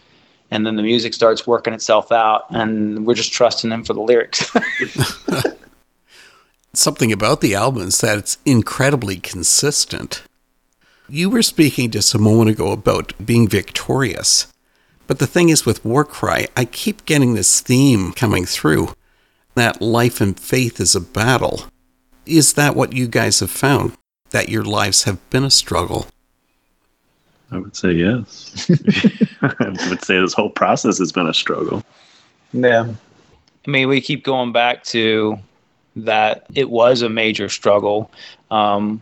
and 0.51 0.65
then 0.65 0.75
the 0.75 0.83
music 0.83 1.13
starts 1.13 1.45
working 1.45 1.73
itself 1.73 2.11
out, 2.11 2.45
and 2.49 3.05
we're 3.05 3.15
just 3.15 3.31
trusting 3.31 3.71
Him 3.71 3.83
for 3.83 3.93
the 3.93 4.01
lyrics. 4.01 4.51
Something 6.73 7.11
about 7.11 7.41
the 7.41 7.55
album 7.55 7.87
is 7.87 7.99
that 8.01 8.17
it's 8.17 8.37
incredibly 8.45 9.17
consistent. 9.17 10.23
You 11.09 11.29
were 11.29 11.41
speaking 11.41 11.89
just 11.89 12.13
a 12.13 12.19
moment 12.19 12.51
ago 12.51 12.71
about 12.71 13.13
being 13.25 13.47
victorious. 13.47 14.47
But 15.07 15.17
the 15.17 15.25
thing 15.25 15.49
is 15.49 15.65
with 15.65 15.83
Warcry, 15.83 16.47
I 16.55 16.65
keep 16.65 17.03
getting 17.05 17.33
this 17.33 17.61
theme 17.61 18.11
coming 18.11 18.45
through 18.45 18.93
that 19.55 19.81
life 19.81 20.21
and 20.21 20.39
faith 20.39 20.79
is 20.79 20.95
a 20.95 21.01
battle. 21.01 21.63
Is 22.25 22.53
that 22.53 22.75
what 22.75 22.93
you 22.93 23.07
guys 23.07 23.39
have 23.39 23.51
found? 23.51 23.93
That 24.31 24.49
your 24.49 24.63
lives 24.63 25.03
have 25.03 25.27
been 25.29 25.43
a 25.43 25.49
struggle? 25.49 26.07
I 27.51 27.57
would 27.57 27.75
say 27.75 27.91
yes. 27.91 28.69
I 29.41 29.55
would 29.89 30.03
say 30.05 30.19
this 30.19 30.33
whole 30.33 30.51
process 30.51 30.99
has 30.99 31.11
been 31.11 31.27
a 31.27 31.33
struggle. 31.33 31.83
Yeah. 32.53 32.93
I 33.67 33.71
mean, 33.71 33.87
we 33.87 34.01
keep 34.01 34.23
going 34.23 34.51
back 34.51 34.83
to 34.85 35.37
that 35.95 36.45
it 36.53 36.69
was 36.69 37.01
a 37.01 37.09
major 37.09 37.49
struggle. 37.49 38.11
Um, 38.51 39.01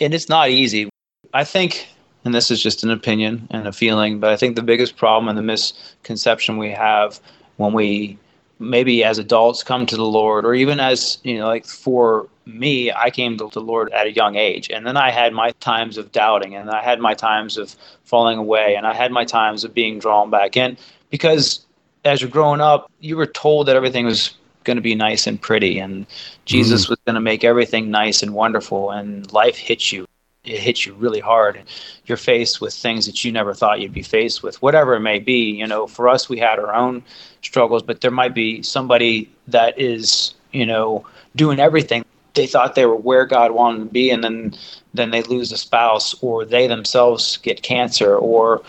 and 0.00 0.14
it's 0.14 0.28
not 0.28 0.50
easy. 0.50 0.90
I 1.32 1.44
think, 1.44 1.88
and 2.24 2.34
this 2.34 2.50
is 2.50 2.62
just 2.62 2.84
an 2.84 2.90
opinion 2.90 3.46
and 3.50 3.66
a 3.66 3.72
feeling, 3.72 4.20
but 4.20 4.30
I 4.30 4.36
think 4.36 4.56
the 4.56 4.62
biggest 4.62 4.96
problem 4.96 5.28
and 5.28 5.38
the 5.38 5.42
misconception 5.42 6.58
we 6.58 6.70
have 6.70 7.20
when 7.56 7.72
we 7.72 8.18
maybe 8.58 9.04
as 9.04 9.18
adults 9.18 9.62
come 9.62 9.86
to 9.86 9.96
the 9.96 10.04
Lord, 10.04 10.44
or 10.44 10.54
even 10.54 10.80
as, 10.80 11.18
you 11.22 11.38
know, 11.38 11.46
like 11.46 11.66
for 11.66 12.28
me, 12.46 12.92
I 12.92 13.10
came 13.10 13.36
to 13.38 13.48
the 13.48 13.60
Lord 13.60 13.92
at 13.92 14.06
a 14.06 14.12
young 14.12 14.36
age. 14.36 14.70
And 14.70 14.86
then 14.86 14.96
I 14.96 15.10
had 15.10 15.32
my 15.32 15.50
times 15.60 15.98
of 15.98 16.12
doubting, 16.12 16.54
and 16.54 16.70
I 16.70 16.82
had 16.82 17.00
my 17.00 17.14
times 17.14 17.58
of 17.58 17.74
falling 18.04 18.38
away, 18.38 18.76
and 18.76 18.86
I 18.86 18.94
had 18.94 19.12
my 19.12 19.24
times 19.24 19.64
of 19.64 19.74
being 19.74 19.98
drawn 19.98 20.30
back 20.30 20.56
in. 20.56 20.76
Because 21.10 21.64
as 22.04 22.20
you're 22.20 22.30
growing 22.30 22.60
up, 22.60 22.90
you 23.00 23.16
were 23.16 23.26
told 23.26 23.66
that 23.68 23.76
everything 23.76 24.06
was 24.06 24.34
going 24.64 24.76
to 24.76 24.82
be 24.82 24.94
nice 24.94 25.26
and 25.26 25.40
pretty, 25.40 25.78
and 25.78 26.06
Jesus 26.44 26.86
mm. 26.86 26.90
was 26.90 26.98
going 27.06 27.14
to 27.14 27.20
make 27.20 27.44
everything 27.44 27.90
nice 27.90 28.22
and 28.22 28.34
wonderful, 28.34 28.90
and 28.90 29.30
life 29.32 29.56
hits 29.56 29.92
you 29.92 30.06
it 30.46 30.60
hits 30.60 30.86
you 30.86 30.94
really 30.94 31.20
hard. 31.20 31.56
and 31.56 31.68
You're 32.06 32.16
faced 32.16 32.60
with 32.60 32.72
things 32.72 33.06
that 33.06 33.24
you 33.24 33.32
never 33.32 33.52
thought 33.52 33.80
you'd 33.80 33.92
be 33.92 34.02
faced 34.02 34.42
with, 34.42 34.60
whatever 34.62 34.94
it 34.94 35.00
may 35.00 35.18
be. 35.18 35.50
You 35.50 35.66
know, 35.66 35.86
for 35.86 36.08
us, 36.08 36.28
we 36.28 36.38
had 36.38 36.58
our 36.58 36.74
own 36.74 37.02
struggles, 37.42 37.82
but 37.82 38.00
there 38.00 38.10
might 38.10 38.34
be 38.34 38.62
somebody 38.62 39.30
that 39.48 39.78
is, 39.78 40.34
you 40.52 40.64
know, 40.64 41.04
doing 41.34 41.58
everything. 41.58 42.04
They 42.34 42.46
thought 42.46 42.74
they 42.74 42.86
were 42.86 42.96
where 42.96 43.26
God 43.26 43.52
wanted 43.52 43.80
them 43.80 43.88
to 43.88 43.92
be, 43.92 44.10
and 44.10 44.22
then 44.22 44.54
then 44.94 45.10
they 45.10 45.22
lose 45.22 45.52
a 45.52 45.58
spouse, 45.58 46.14
or 46.22 46.44
they 46.44 46.66
themselves 46.66 47.38
get 47.38 47.62
cancer, 47.62 48.16
or 48.16 48.62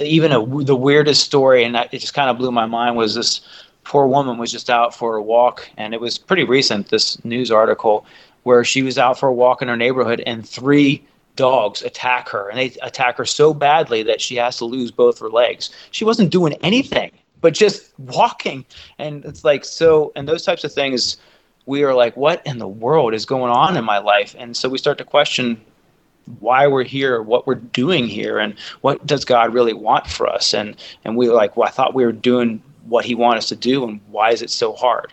even 0.00 0.32
a, 0.32 0.64
the 0.64 0.76
weirdest 0.76 1.22
story, 1.24 1.64
and 1.64 1.76
it 1.76 1.98
just 1.98 2.14
kind 2.14 2.30
of 2.30 2.38
blew 2.38 2.50
my 2.50 2.66
mind 2.66 2.96
was 2.96 3.14
this 3.14 3.40
poor 3.84 4.06
woman 4.06 4.38
was 4.38 4.52
just 4.52 4.70
out 4.70 4.94
for 4.94 5.16
a 5.16 5.22
walk, 5.22 5.68
and 5.76 5.94
it 5.94 6.00
was 6.00 6.18
pretty 6.18 6.44
recent. 6.44 6.88
This 6.88 7.22
news 7.24 7.50
article 7.50 8.06
where 8.42 8.64
she 8.64 8.82
was 8.82 8.98
out 8.98 9.18
for 9.18 9.28
a 9.28 9.32
walk 9.32 9.62
in 9.62 9.68
her 9.68 9.76
neighborhood 9.76 10.22
and 10.26 10.48
three 10.48 11.04
dogs 11.36 11.82
attack 11.82 12.28
her 12.28 12.48
and 12.48 12.58
they 12.58 12.76
attack 12.82 13.16
her 13.16 13.24
so 13.24 13.54
badly 13.54 14.02
that 14.02 14.20
she 14.20 14.36
has 14.36 14.56
to 14.58 14.64
lose 14.64 14.90
both 14.90 15.18
her 15.18 15.30
legs. 15.30 15.70
She 15.90 16.04
wasn't 16.04 16.30
doing 16.30 16.54
anything 16.62 17.10
but 17.42 17.52
just 17.52 17.92
walking. 17.98 18.64
And 18.98 19.22
it's 19.26 19.44
like, 19.44 19.66
so, 19.66 20.12
and 20.16 20.26
those 20.26 20.44
types 20.44 20.64
of 20.64 20.72
things, 20.72 21.18
we 21.66 21.82
are 21.82 21.92
like, 21.92 22.16
what 22.16 22.40
in 22.46 22.58
the 22.58 22.68
world 22.68 23.12
is 23.12 23.26
going 23.26 23.52
on 23.52 23.76
in 23.76 23.84
my 23.84 23.98
life? 23.98 24.34
And 24.38 24.56
so 24.56 24.70
we 24.70 24.78
start 24.78 24.96
to 24.98 25.04
question 25.04 25.60
why 26.38 26.66
we're 26.66 26.84
here, 26.84 27.20
what 27.20 27.46
we're 27.46 27.56
doing 27.56 28.06
here, 28.06 28.38
and 28.38 28.54
what 28.80 29.04
does 29.04 29.24
God 29.24 29.52
really 29.52 29.72
want 29.72 30.06
for 30.06 30.28
us? 30.28 30.54
And 30.54 30.76
and 31.04 31.16
we 31.16 31.28
were 31.28 31.34
like, 31.34 31.56
well, 31.56 31.68
I 31.68 31.72
thought 31.72 31.94
we 31.94 32.04
were 32.04 32.12
doing 32.12 32.62
what 32.86 33.04
He 33.04 33.16
wanted 33.16 33.38
us 33.38 33.48
to 33.48 33.56
do, 33.56 33.84
and 33.84 34.00
why 34.08 34.30
is 34.30 34.40
it 34.40 34.50
so 34.50 34.72
hard? 34.72 35.12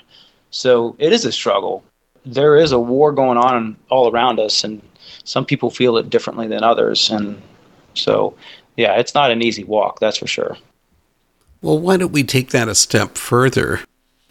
So 0.51 0.95
it 0.99 1.11
is 1.11 1.25
a 1.25 1.31
struggle, 1.31 1.83
there 2.25 2.55
is 2.55 2.71
a 2.71 2.79
war 2.79 3.11
going 3.11 3.37
on 3.37 3.75
all 3.89 4.11
around 4.11 4.39
us, 4.39 4.63
and 4.63 4.81
some 5.23 5.45
people 5.45 5.69
feel 5.69 5.97
it 5.97 6.09
differently 6.09 6.47
than 6.47 6.63
others. 6.63 7.09
And 7.09 7.41
so, 7.93 8.35
yeah, 8.77 8.95
it's 8.95 9.13
not 9.13 9.31
an 9.31 9.41
easy 9.41 9.63
walk, 9.63 9.99
that's 9.99 10.17
for 10.17 10.27
sure. 10.27 10.57
Well, 11.61 11.79
why 11.79 11.97
don't 11.97 12.11
we 12.11 12.23
take 12.23 12.51
that 12.51 12.69
a 12.69 12.75
step 12.75 13.17
further? 13.17 13.81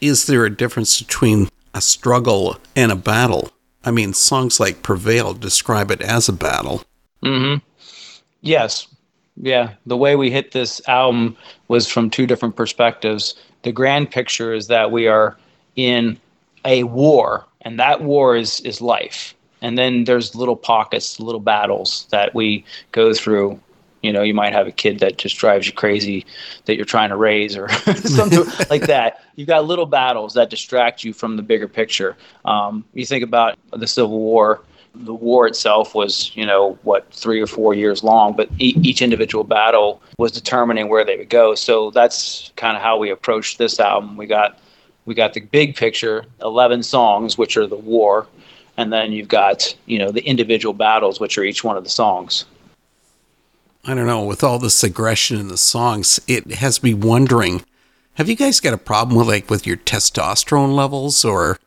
Is 0.00 0.26
there 0.26 0.44
a 0.44 0.54
difference 0.54 1.00
between 1.00 1.48
a 1.74 1.80
struggle 1.80 2.56
and 2.74 2.90
a 2.90 2.96
battle? 2.96 3.50
I 3.84 3.90
mean, 3.90 4.12
songs 4.12 4.58
like 4.58 4.82
Prevail 4.82 5.34
describe 5.34 5.90
it 5.90 6.00
as 6.00 6.28
a 6.28 6.32
battle. 6.32 6.82
Mm-hmm. 7.22 7.64
Yes. 8.40 8.86
Yeah. 9.40 9.74
The 9.86 9.96
way 9.96 10.16
we 10.16 10.30
hit 10.30 10.52
this 10.52 10.80
album 10.88 11.36
was 11.68 11.86
from 11.86 12.10
two 12.10 12.26
different 12.26 12.56
perspectives. 12.56 13.34
The 13.62 13.72
grand 13.72 14.10
picture 14.10 14.52
is 14.52 14.68
that 14.68 14.90
we 14.90 15.06
are 15.06 15.36
in 15.76 16.18
a 16.64 16.84
war 16.84 17.44
and 17.62 17.78
that 17.78 18.02
war 18.02 18.36
is 18.36 18.60
is 18.60 18.80
life. 18.80 19.34
And 19.60 19.76
then 19.76 20.04
there's 20.04 20.34
little 20.34 20.56
pockets 20.56 21.18
little 21.18 21.40
battles 21.40 22.06
that 22.10 22.34
we 22.34 22.64
go 22.92 23.12
through. 23.12 23.60
You 24.02 24.12
know 24.12 24.22
you 24.22 24.32
might 24.34 24.52
have 24.52 24.68
a 24.68 24.72
kid 24.72 25.00
that 25.00 25.18
just 25.18 25.36
drives 25.38 25.66
you 25.66 25.72
crazy 25.72 26.24
that 26.66 26.76
you're 26.76 26.84
trying 26.84 27.08
to 27.08 27.16
raise 27.16 27.56
or 27.56 27.68
something 27.96 28.44
like 28.70 28.86
that. 28.86 29.24
You've 29.34 29.48
got 29.48 29.64
little 29.64 29.86
battles 29.86 30.34
that 30.34 30.50
distract 30.50 31.02
you 31.02 31.12
from 31.12 31.36
the 31.36 31.42
bigger 31.42 31.66
picture. 31.66 32.16
Um, 32.44 32.84
you 32.94 33.04
think 33.04 33.24
about 33.24 33.58
the 33.72 33.86
civil 33.86 34.18
war. 34.18 34.62
The 34.94 35.14
war 35.14 35.46
itself 35.46 35.94
was 35.96 36.34
you 36.36 36.46
know 36.46 36.78
what 36.82 37.12
three 37.12 37.40
or 37.40 37.46
four 37.46 37.74
years 37.74 38.04
long 38.04 38.34
but 38.34 38.48
e- 38.58 38.78
each 38.82 39.02
individual 39.02 39.44
battle 39.44 40.00
was 40.16 40.30
determining 40.30 40.88
where 40.88 41.04
they 41.04 41.16
would 41.16 41.28
go. 41.28 41.56
So 41.56 41.90
that's 41.90 42.52
kind 42.54 42.76
of 42.76 42.82
how 42.82 42.98
we 42.98 43.10
approached 43.10 43.58
this 43.58 43.80
album. 43.80 44.16
We 44.16 44.26
got 44.26 44.60
we 45.08 45.14
got 45.14 45.32
the 45.32 45.40
big 45.40 45.74
picture, 45.74 46.26
11 46.42 46.82
songs, 46.82 47.38
which 47.38 47.56
are 47.56 47.66
the 47.66 47.76
war, 47.76 48.26
and 48.76 48.92
then 48.92 49.10
you've 49.10 49.28
got, 49.28 49.74
you 49.86 49.98
know, 49.98 50.12
the 50.12 50.20
individual 50.20 50.74
battles, 50.74 51.18
which 51.18 51.38
are 51.38 51.44
each 51.44 51.64
one 51.64 51.78
of 51.78 51.82
the 51.82 51.90
songs. 51.90 52.44
I 53.86 53.94
don't 53.94 54.06
know, 54.06 54.22
with 54.22 54.44
all 54.44 54.58
this 54.58 54.84
aggression 54.84 55.40
in 55.40 55.48
the 55.48 55.56
songs, 55.56 56.20
it 56.28 56.52
has 56.52 56.82
me 56.82 56.92
wondering, 56.92 57.64
have 58.14 58.28
you 58.28 58.36
guys 58.36 58.60
got 58.60 58.74
a 58.74 58.78
problem 58.78 59.16
with 59.16 59.28
like 59.28 59.48
with 59.48 59.66
your 59.66 59.78
testosterone 59.78 60.74
levels 60.74 61.24
or 61.24 61.58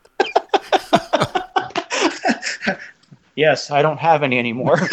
Yes, 3.36 3.72
I 3.72 3.82
don't 3.82 3.98
have 3.98 4.22
any 4.22 4.38
anymore. 4.38 4.78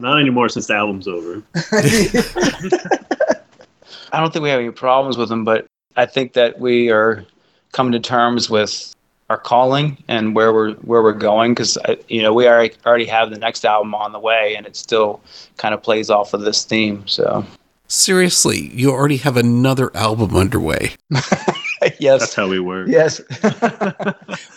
Not 0.00 0.18
anymore 0.18 0.48
since 0.48 0.66
the 0.66 0.74
album's 0.74 1.06
over. 1.06 1.42
I 4.14 4.20
don't 4.20 4.32
think 4.32 4.42
we 4.42 4.50
have 4.50 4.60
any 4.60 4.70
problems 4.70 5.16
with 5.16 5.28
them, 5.28 5.44
but 5.44 5.66
I 5.96 6.06
think 6.06 6.32
that 6.34 6.58
we 6.58 6.90
are 6.90 7.24
coming 7.72 7.92
to 7.92 8.00
terms 8.00 8.50
with 8.50 8.94
our 9.30 9.38
calling 9.38 9.96
and 10.06 10.34
where 10.34 10.52
we're 10.52 10.74
where 10.74 11.02
we're 11.02 11.12
going 11.12 11.52
because 11.52 11.78
you 12.08 12.22
know 12.22 12.32
we 12.32 12.46
already 12.46 12.74
already 12.84 13.06
have 13.06 13.30
the 13.30 13.38
next 13.38 13.64
album 13.64 13.94
on 13.94 14.12
the 14.12 14.18
way 14.18 14.54
and 14.54 14.66
it 14.66 14.76
still 14.76 15.20
kind 15.56 15.74
of 15.74 15.82
plays 15.82 16.10
off 16.10 16.34
of 16.34 16.42
this 16.42 16.64
theme. 16.64 17.06
So 17.08 17.44
seriously, 17.88 18.70
you 18.74 18.90
already 18.90 19.16
have 19.18 19.36
another 19.36 19.94
album 19.96 20.36
underway. 20.36 20.94
yes, 21.98 22.20
that's 22.20 22.34
how 22.34 22.48
we 22.48 22.60
work. 22.60 22.88
Yes, 22.88 23.20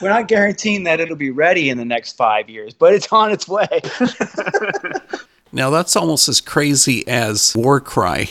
we're 0.01 0.09
not 0.09 0.27
guaranteeing 0.27 0.83
that 0.83 0.99
it'll 0.99 1.15
be 1.15 1.31
ready 1.31 1.69
in 1.69 1.77
the 1.77 1.85
next 1.85 2.17
five 2.17 2.49
years, 2.49 2.73
but 2.73 2.93
it's 2.93 3.11
on 3.11 3.31
its 3.31 3.47
way. 3.47 3.67
now 5.51 5.69
that's 5.69 5.95
almost 5.95 6.27
as 6.27 6.41
crazy 6.41 7.07
as 7.07 7.53
Warcry 7.55 8.29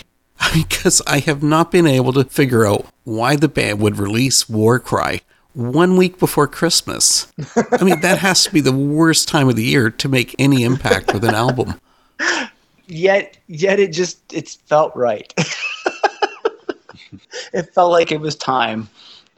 because 0.53 1.01
I 1.07 1.21
have 1.21 1.43
not 1.43 1.71
been 1.71 1.87
able 1.87 2.13
to 2.13 2.25
figure 2.25 2.67
out 2.67 2.87
why 3.07 3.37
the 3.37 3.49
band 3.49 3.81
would 3.81 3.99
release 3.99 4.49
Warcry 4.49 5.23
one 5.55 5.97
week 5.97 6.19
before 6.19 6.49
Christmas. 6.49 7.33
I 7.55 7.85
mean, 7.85 8.01
that 8.01 8.19
has 8.19 8.43
to 8.45 8.53
be 8.53 8.61
the 8.61 8.73
worst 8.73 9.29
time 9.29 9.49
of 9.49 9.55
the 9.55 9.63
year 9.63 9.91
to 9.91 10.09
make 10.09 10.35
any 10.41 10.65
impact 10.65 11.15
with 11.15 11.25
an 11.25 11.35
album. 11.35 11.81
Yet, 12.89 13.39
yet 13.47 13.79
it 13.79 13.93
just 13.93 14.33
it 14.35 14.49
felt 14.67 14.95
right. 14.97 15.33
it 17.53 17.73
felt 17.73 17.93
like 17.93 18.11
it 18.11 18.21
was 18.21 18.35
time, 18.35 18.89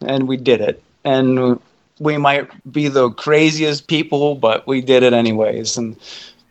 and 0.01 0.27
we 0.27 0.39
did 0.39 0.63
it. 0.63 0.83
And 1.05 1.61
we 1.99 2.17
might 2.17 2.51
be 2.73 2.89
the 2.89 3.11
craziest 3.11 3.87
people, 3.87 4.35
but 4.35 4.67
we 4.67 4.81
did 4.81 5.03
it 5.03 5.13
anyways. 5.13 5.77
And 5.77 5.97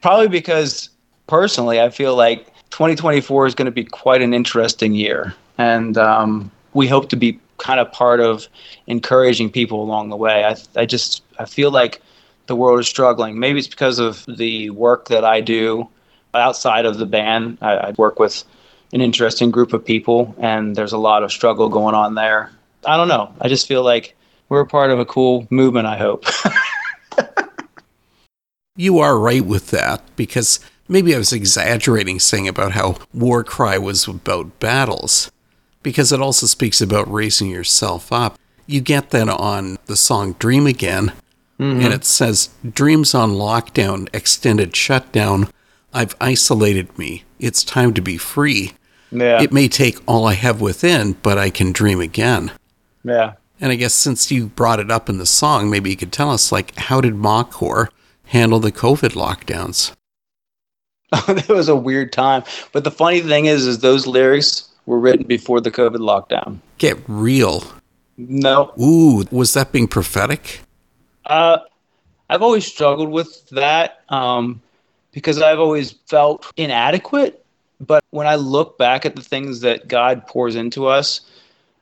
probably 0.02 0.28
because 0.28 0.90
personally, 1.26 1.82
I 1.82 1.90
feel 1.90 2.16
like 2.16 2.46
2024 2.70 3.48
is 3.48 3.56
going 3.56 3.66
to 3.66 3.72
be 3.72 3.86
quite 3.86 4.22
an 4.22 4.36
interesting 4.36 4.94
year, 4.94 5.34
and 5.58 5.98
um, 5.98 6.52
we 6.78 6.88
hope 6.88 7.10
to 7.10 7.16
be 7.16 7.40
kind 7.58 7.80
of 7.80 7.92
part 7.92 8.20
of 8.20 8.48
encouraging 8.86 9.50
people 9.52 9.82
along 9.82 10.10
the 10.10 10.16
way. 10.16 10.46
I, 10.46 10.56
I 10.80 10.86
just 10.86 11.24
I 11.40 11.46
feel 11.46 11.72
like 11.72 12.02
the 12.46 12.56
world 12.56 12.80
is 12.80 12.88
struggling. 12.88 13.40
Maybe 13.40 13.58
it's 13.58 13.68
because 13.68 13.98
of 13.98 14.24
the 14.28 14.70
work 14.70 15.08
that 15.08 15.26
I 15.26 15.42
do 15.42 15.90
outside 16.36 16.86
of 16.86 17.00
the 17.00 17.08
band. 17.08 17.58
I, 17.62 17.74
I 17.78 17.92
work 17.98 18.20
with 18.20 18.44
an 18.94 19.02
interesting 19.02 19.50
group 19.50 19.74
of 19.74 19.84
people, 19.84 20.36
and 20.38 20.76
there's 20.76 20.94
a 20.94 21.00
lot 21.00 21.24
of 21.24 21.32
struggle 21.32 21.68
going 21.68 21.96
on 21.96 22.14
there. 22.14 22.52
I 22.86 22.96
don't 22.96 23.08
know. 23.08 23.34
I 23.42 23.50
just 23.50 23.68
feel 23.68 23.84
like 23.84 24.16
we're 24.50 24.64
part 24.66 24.92
of 24.92 25.00
a 25.00 25.06
cool 25.06 25.48
movement. 25.50 25.88
I 25.88 25.98
hope. 25.98 26.26
you 28.76 29.00
are 29.00 29.18
right 29.18 29.44
with 29.44 29.72
that 29.72 30.04
because 30.16 30.60
maybe 30.88 31.16
I 31.16 31.18
was 31.18 31.34
exaggerating 31.34 32.20
saying 32.20 32.48
about 32.48 32.74
how 32.74 32.98
War 33.14 33.44
Cry 33.44 33.80
was 33.80 34.08
about 34.08 34.60
battles, 34.60 35.32
because 35.84 36.12
it 36.12 36.22
also 36.22 36.46
speaks 36.46 36.82
about 36.82 37.12
raising 37.12 37.50
yourself 37.50 38.12
up. 38.12 38.38
You 38.66 38.82
get 38.82 39.12
that 39.12 39.30
on 39.30 39.78
the 39.86 39.96
song 39.96 40.34
Dream 40.34 40.68
Again, 40.68 41.14
mm-hmm. 41.60 41.82
and 41.82 41.94
it 41.94 42.04
says, 42.04 42.50
Dreams 42.70 43.16
on 43.16 43.32
lockdown, 43.32 44.10
extended 44.14 44.76
shutdown. 44.76 45.50
I've 45.94 46.16
isolated 46.20 46.98
me. 46.98 47.24
It's 47.40 47.64
time 47.64 47.94
to 47.94 48.02
be 48.02 48.18
free. 48.18 48.74
Yeah. 49.12 49.42
It 49.42 49.54
may 49.54 49.68
take 49.68 50.00
all 50.08 50.26
I 50.26 50.34
have 50.34 50.60
within, 50.60 51.14
but 51.24 51.38
I 51.38 51.50
can 51.50 51.72
dream 51.72 52.02
again. 52.02 52.52
yeah. 53.04 53.34
And 53.60 53.72
I 53.72 53.76
guess 53.76 53.96
since 53.96 54.30
you 54.30 54.48
brought 54.48 54.80
it 54.80 54.92
up 54.92 55.10
in 55.10 55.18
the 55.18 55.26
song, 55.26 55.70
maybe 55.72 55.90
you 55.90 55.98
could 55.98 56.12
tell 56.12 56.30
us, 56.30 56.52
like, 56.52 56.76
how 56.76 57.02
did 57.02 57.16
Mawkor 57.16 57.88
handle 58.26 58.60
the 58.60 58.72
COVID 58.72 59.14
lockdowns? 59.14 59.94
that 61.12 61.50
was 61.50 61.68
a 61.68 61.76
weird 61.76 62.14
time. 62.14 62.44
But 62.72 62.84
the 62.84 62.92
funny 62.92 63.22
thing 63.22 63.46
is, 63.46 63.66
is 63.66 63.80
those 63.80 64.06
lyrics 64.06 64.70
were 64.88 65.00
written 65.00 65.28
before 65.28 65.62
the 65.62 65.70
COVID 65.70 65.98
lockdown. 65.98 66.58
Get 66.80 66.98
real. 67.08 67.64
No, 68.18 68.74
Ooh, 68.82 69.26
was 69.30 69.54
that 69.54 69.72
being 69.72 69.88
prophetic? 69.88 70.62
uh, 71.28 71.60
I've 72.30 72.42
always 72.42 72.66
struggled 72.66 73.10
with 73.12 73.48
that 73.50 74.02
um, 74.10 74.62
because 75.12 75.40
I've 75.40 75.60
always 75.60 75.92
felt 76.08 76.52
inadequate. 76.58 77.46
But 77.80 78.04
when 78.10 78.26
I 78.26 78.36
look 78.36 78.80
back 78.80 79.06
at 79.06 79.16
the 79.16 79.22
things 79.22 79.60
that 79.62 79.88
God 79.88 80.26
pours 80.26 80.56
into 80.56 80.88
us, 80.88 81.22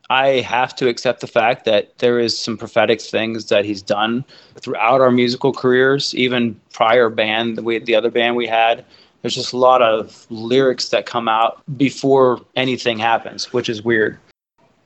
I 0.09 0.41
have 0.41 0.75
to 0.75 0.89
accept 0.89 1.21
the 1.21 1.27
fact 1.27 1.65
that 1.65 1.97
there 2.00 2.19
is 2.19 2.38
some 2.38 2.57
prophetic 2.57 3.01
things 3.01 3.45
that 3.45 3.63
He's 3.65 3.81
done 3.81 4.25
throughout 4.59 5.00
our 5.00 5.12
musical 5.12 5.53
careers, 5.53 6.13
even 6.15 6.59
prior 6.74 7.09
band, 7.09 7.57
the, 7.57 7.63
we, 7.63 7.79
the 7.79 7.95
other 7.95 8.12
band 8.12 8.35
we 8.35 8.45
had. 8.45 8.83
There's 9.25 9.34
just 9.34 9.53
a 9.53 9.58
lot 9.58 9.82
of 9.82 10.27
lyrics 10.29 10.89
that 10.89 11.08
come 11.08 11.27
out 11.27 11.63
before 11.79 12.39
anything 12.55 13.00
happens, 13.00 13.51
which 13.51 13.70
is 13.70 13.82
weird. 13.82 14.20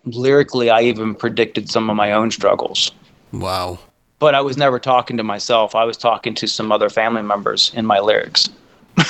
Lyrically, 0.05 0.69
I 0.69 0.79
even 0.83 1.13
predicted 1.13 1.69
some 1.69 1.89
of 1.89 1.97
my 1.97 2.13
own 2.13 2.31
struggles 2.31 2.93
Wow. 3.33 3.79
but 4.17 4.35
I 4.35 4.39
was 4.39 4.55
never 4.55 4.79
talking 4.79 5.17
to 5.17 5.23
myself. 5.23 5.75
I 5.75 5.83
was 5.83 5.97
talking 5.97 6.35
to 6.35 6.47
some 6.47 6.71
other 6.71 6.87
family 6.89 7.21
members 7.21 7.73
in 7.75 7.85
my 7.85 7.99
lyrics. 7.99 8.47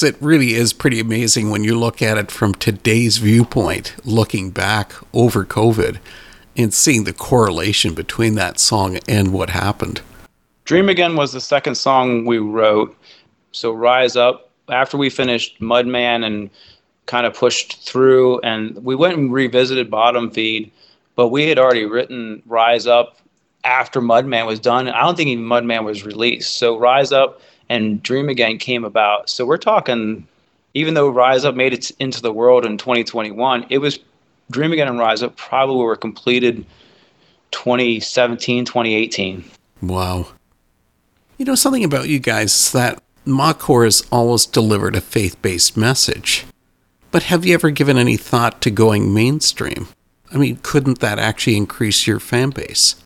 It 0.00 0.16
really 0.20 0.54
is 0.54 0.72
pretty 0.72 1.00
amazing 1.00 1.50
when 1.50 1.64
you 1.64 1.76
look 1.76 2.00
at 2.02 2.18
it 2.18 2.30
from 2.30 2.54
today's 2.54 3.16
viewpoint, 3.16 3.96
looking 4.04 4.50
back 4.50 4.92
over 5.12 5.44
COVID 5.44 5.98
and 6.56 6.72
seeing 6.72 7.02
the 7.02 7.12
correlation 7.14 7.94
between 7.94 8.36
that 8.36 8.60
song 8.60 8.98
and 9.08 9.32
what 9.32 9.50
happened. 9.50 10.02
Dream 10.66 10.88
Again 10.88 11.14
was 11.14 11.32
the 11.32 11.40
second 11.40 11.76
song 11.76 12.24
we 12.24 12.38
wrote. 12.38 12.96
So 13.52 13.70
Rise 13.70 14.16
Up, 14.16 14.50
after 14.68 14.96
we 14.96 15.10
finished 15.10 15.60
Mudman 15.60 16.26
and 16.26 16.50
kind 17.06 17.24
of 17.24 17.34
pushed 17.34 17.88
through, 17.88 18.40
and 18.40 18.84
we 18.84 18.96
went 18.96 19.16
and 19.16 19.32
revisited 19.32 19.88
Bottom 19.88 20.28
Feed, 20.28 20.72
but 21.14 21.28
we 21.28 21.48
had 21.48 21.60
already 21.60 21.84
written 21.84 22.42
Rise 22.46 22.88
Up 22.88 23.16
after 23.62 24.00
Mudman 24.00 24.44
was 24.44 24.58
done. 24.58 24.88
I 24.88 25.02
don't 25.02 25.16
think 25.16 25.28
even 25.28 25.44
Mudman 25.44 25.84
was 25.84 26.04
released. 26.04 26.56
So 26.56 26.76
Rise 26.76 27.12
Up 27.12 27.40
and 27.68 28.02
Dream 28.02 28.28
Again 28.28 28.58
came 28.58 28.84
about. 28.84 29.30
So 29.30 29.46
we're 29.46 29.58
talking, 29.58 30.26
even 30.74 30.94
though 30.94 31.08
Rise 31.08 31.44
Up 31.44 31.54
made 31.54 31.74
it 31.74 31.92
into 32.00 32.20
the 32.20 32.32
world 32.32 32.66
in 32.66 32.76
2021, 32.76 33.66
it 33.70 33.78
was 33.78 34.00
Dream 34.50 34.72
Again 34.72 34.88
and 34.88 34.98
Rise 34.98 35.22
Up 35.22 35.36
probably 35.36 35.84
were 35.84 35.94
completed 35.94 36.66
2017, 37.52 38.64
2018. 38.64 39.44
Wow. 39.80 40.26
You 41.38 41.44
know, 41.44 41.54
something 41.54 41.84
about 41.84 42.08
you 42.08 42.18
guys 42.18 42.54
is 42.54 42.72
that 42.72 43.02
Mawkor 43.26 43.84
has 43.84 44.06
always 44.10 44.46
delivered 44.46 44.96
a 44.96 45.00
faith 45.00 45.40
based 45.42 45.76
message. 45.76 46.46
But 47.10 47.24
have 47.24 47.44
you 47.44 47.54
ever 47.54 47.70
given 47.70 47.98
any 47.98 48.16
thought 48.16 48.60
to 48.62 48.70
going 48.70 49.12
mainstream? 49.12 49.88
I 50.32 50.38
mean, 50.38 50.58
couldn't 50.62 50.98
that 51.00 51.18
actually 51.18 51.56
increase 51.56 52.06
your 52.06 52.20
fan 52.20 52.50
base? 52.50 52.96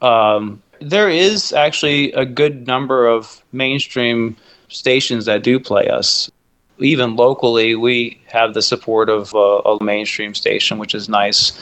um, 0.00 0.62
there 0.80 1.08
is 1.08 1.52
actually 1.52 2.12
a 2.12 2.24
good 2.24 2.66
number 2.66 3.06
of 3.06 3.42
mainstream 3.52 4.36
stations 4.68 5.24
that 5.24 5.42
do 5.42 5.58
play 5.58 5.88
us. 5.88 6.30
Even 6.78 7.16
locally, 7.16 7.74
we 7.74 8.20
have 8.26 8.54
the 8.54 8.62
support 8.62 9.08
of 9.08 9.34
uh, 9.34 9.60
a 9.64 9.82
mainstream 9.82 10.34
station, 10.34 10.78
which 10.78 10.94
is 10.94 11.08
nice. 11.08 11.52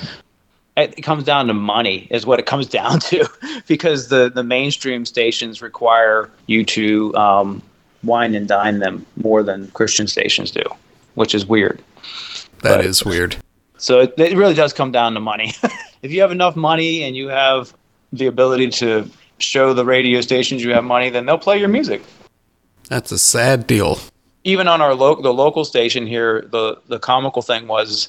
It 0.76 1.02
comes 1.02 1.24
down 1.24 1.46
to 1.46 1.54
money, 1.54 2.06
is 2.10 2.26
what 2.26 2.38
it 2.38 2.46
comes 2.46 2.66
down 2.80 3.00
to, 3.00 3.26
because 3.66 4.08
the, 4.08 4.30
the 4.30 4.42
mainstream 4.42 5.04
stations 5.06 5.62
require 5.62 6.30
you 6.46 6.64
to 6.66 7.14
um, 7.16 7.62
wine 8.04 8.34
and 8.34 8.46
dine 8.46 8.78
them 8.80 9.04
more 9.16 9.42
than 9.42 9.68
Christian 9.72 10.06
stations 10.06 10.50
do, 10.50 10.62
which 11.14 11.34
is 11.34 11.46
weird. 11.46 11.82
That 12.62 12.76
Right. 12.76 12.84
is 12.84 13.04
weird. 13.04 13.36
So 13.78 14.00
it, 14.00 14.14
it 14.18 14.36
really 14.36 14.54
does 14.54 14.72
come 14.72 14.92
down 14.92 15.14
to 15.14 15.20
money. 15.20 15.52
if 16.02 16.10
you 16.12 16.20
have 16.20 16.32
enough 16.32 16.56
money 16.56 17.02
and 17.02 17.16
you 17.16 17.28
have 17.28 17.74
the 18.12 18.26
ability 18.26 18.70
to 18.70 19.08
show 19.38 19.74
the 19.74 19.84
radio 19.84 20.20
stations 20.22 20.62
you 20.64 20.72
have 20.72 20.84
money, 20.84 21.10
then 21.10 21.26
they'll 21.26 21.36
play 21.38 21.58
your 21.58 21.68
music. 21.68 22.02
That's 22.88 23.12
a 23.12 23.18
sad 23.18 23.66
deal. 23.66 23.98
Even 24.44 24.68
on 24.68 24.80
our 24.80 24.94
lo- 24.94 25.20
the 25.20 25.32
local 25.34 25.64
station 25.64 26.06
here, 26.06 26.46
the 26.50 26.78
the 26.86 26.98
comical 27.00 27.42
thing 27.42 27.66
was 27.66 28.08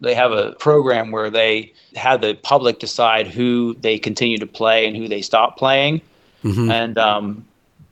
they 0.00 0.14
have 0.14 0.32
a 0.32 0.52
program 0.52 1.10
where 1.10 1.30
they 1.30 1.72
have 1.96 2.20
the 2.20 2.34
public 2.34 2.78
decide 2.78 3.26
who 3.26 3.74
they 3.80 3.98
continue 3.98 4.38
to 4.38 4.46
play 4.46 4.86
and 4.86 4.96
who 4.96 5.08
they 5.08 5.22
stop 5.22 5.56
playing, 5.56 6.00
and 6.70 6.98
um, 6.98 7.44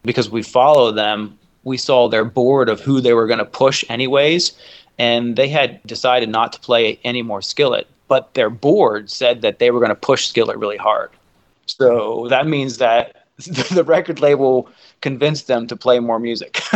because 0.02 0.30
we 0.30 0.42
follow 0.42 0.92
them, 0.92 1.36
we 1.64 1.76
saw 1.76 2.08
their 2.08 2.24
board 2.24 2.68
of 2.68 2.80
who 2.80 3.00
they 3.00 3.12
were 3.12 3.26
going 3.26 3.38
to 3.38 3.44
push 3.44 3.84
anyways, 3.88 4.52
and 4.98 5.36
they 5.36 5.48
had 5.48 5.82
decided 5.84 6.28
not 6.28 6.52
to 6.52 6.60
play 6.60 6.98
any 7.04 7.22
more 7.22 7.42
Skillet, 7.42 7.86
but 8.08 8.34
their 8.34 8.50
board 8.50 9.10
said 9.10 9.42
that 9.42 9.58
they 9.58 9.70
were 9.70 9.80
going 9.80 9.90
to 9.90 9.94
push 9.94 10.28
Skillet 10.28 10.56
really 10.58 10.76
hard. 10.76 11.10
So 11.66 12.28
that 12.28 12.46
means 12.46 12.78
that 12.78 13.26
the 13.38 13.84
record 13.84 14.20
label 14.20 14.68
convinced 15.00 15.48
them 15.48 15.66
to 15.66 15.76
play 15.76 15.98
more 15.98 16.20
music. 16.20 16.60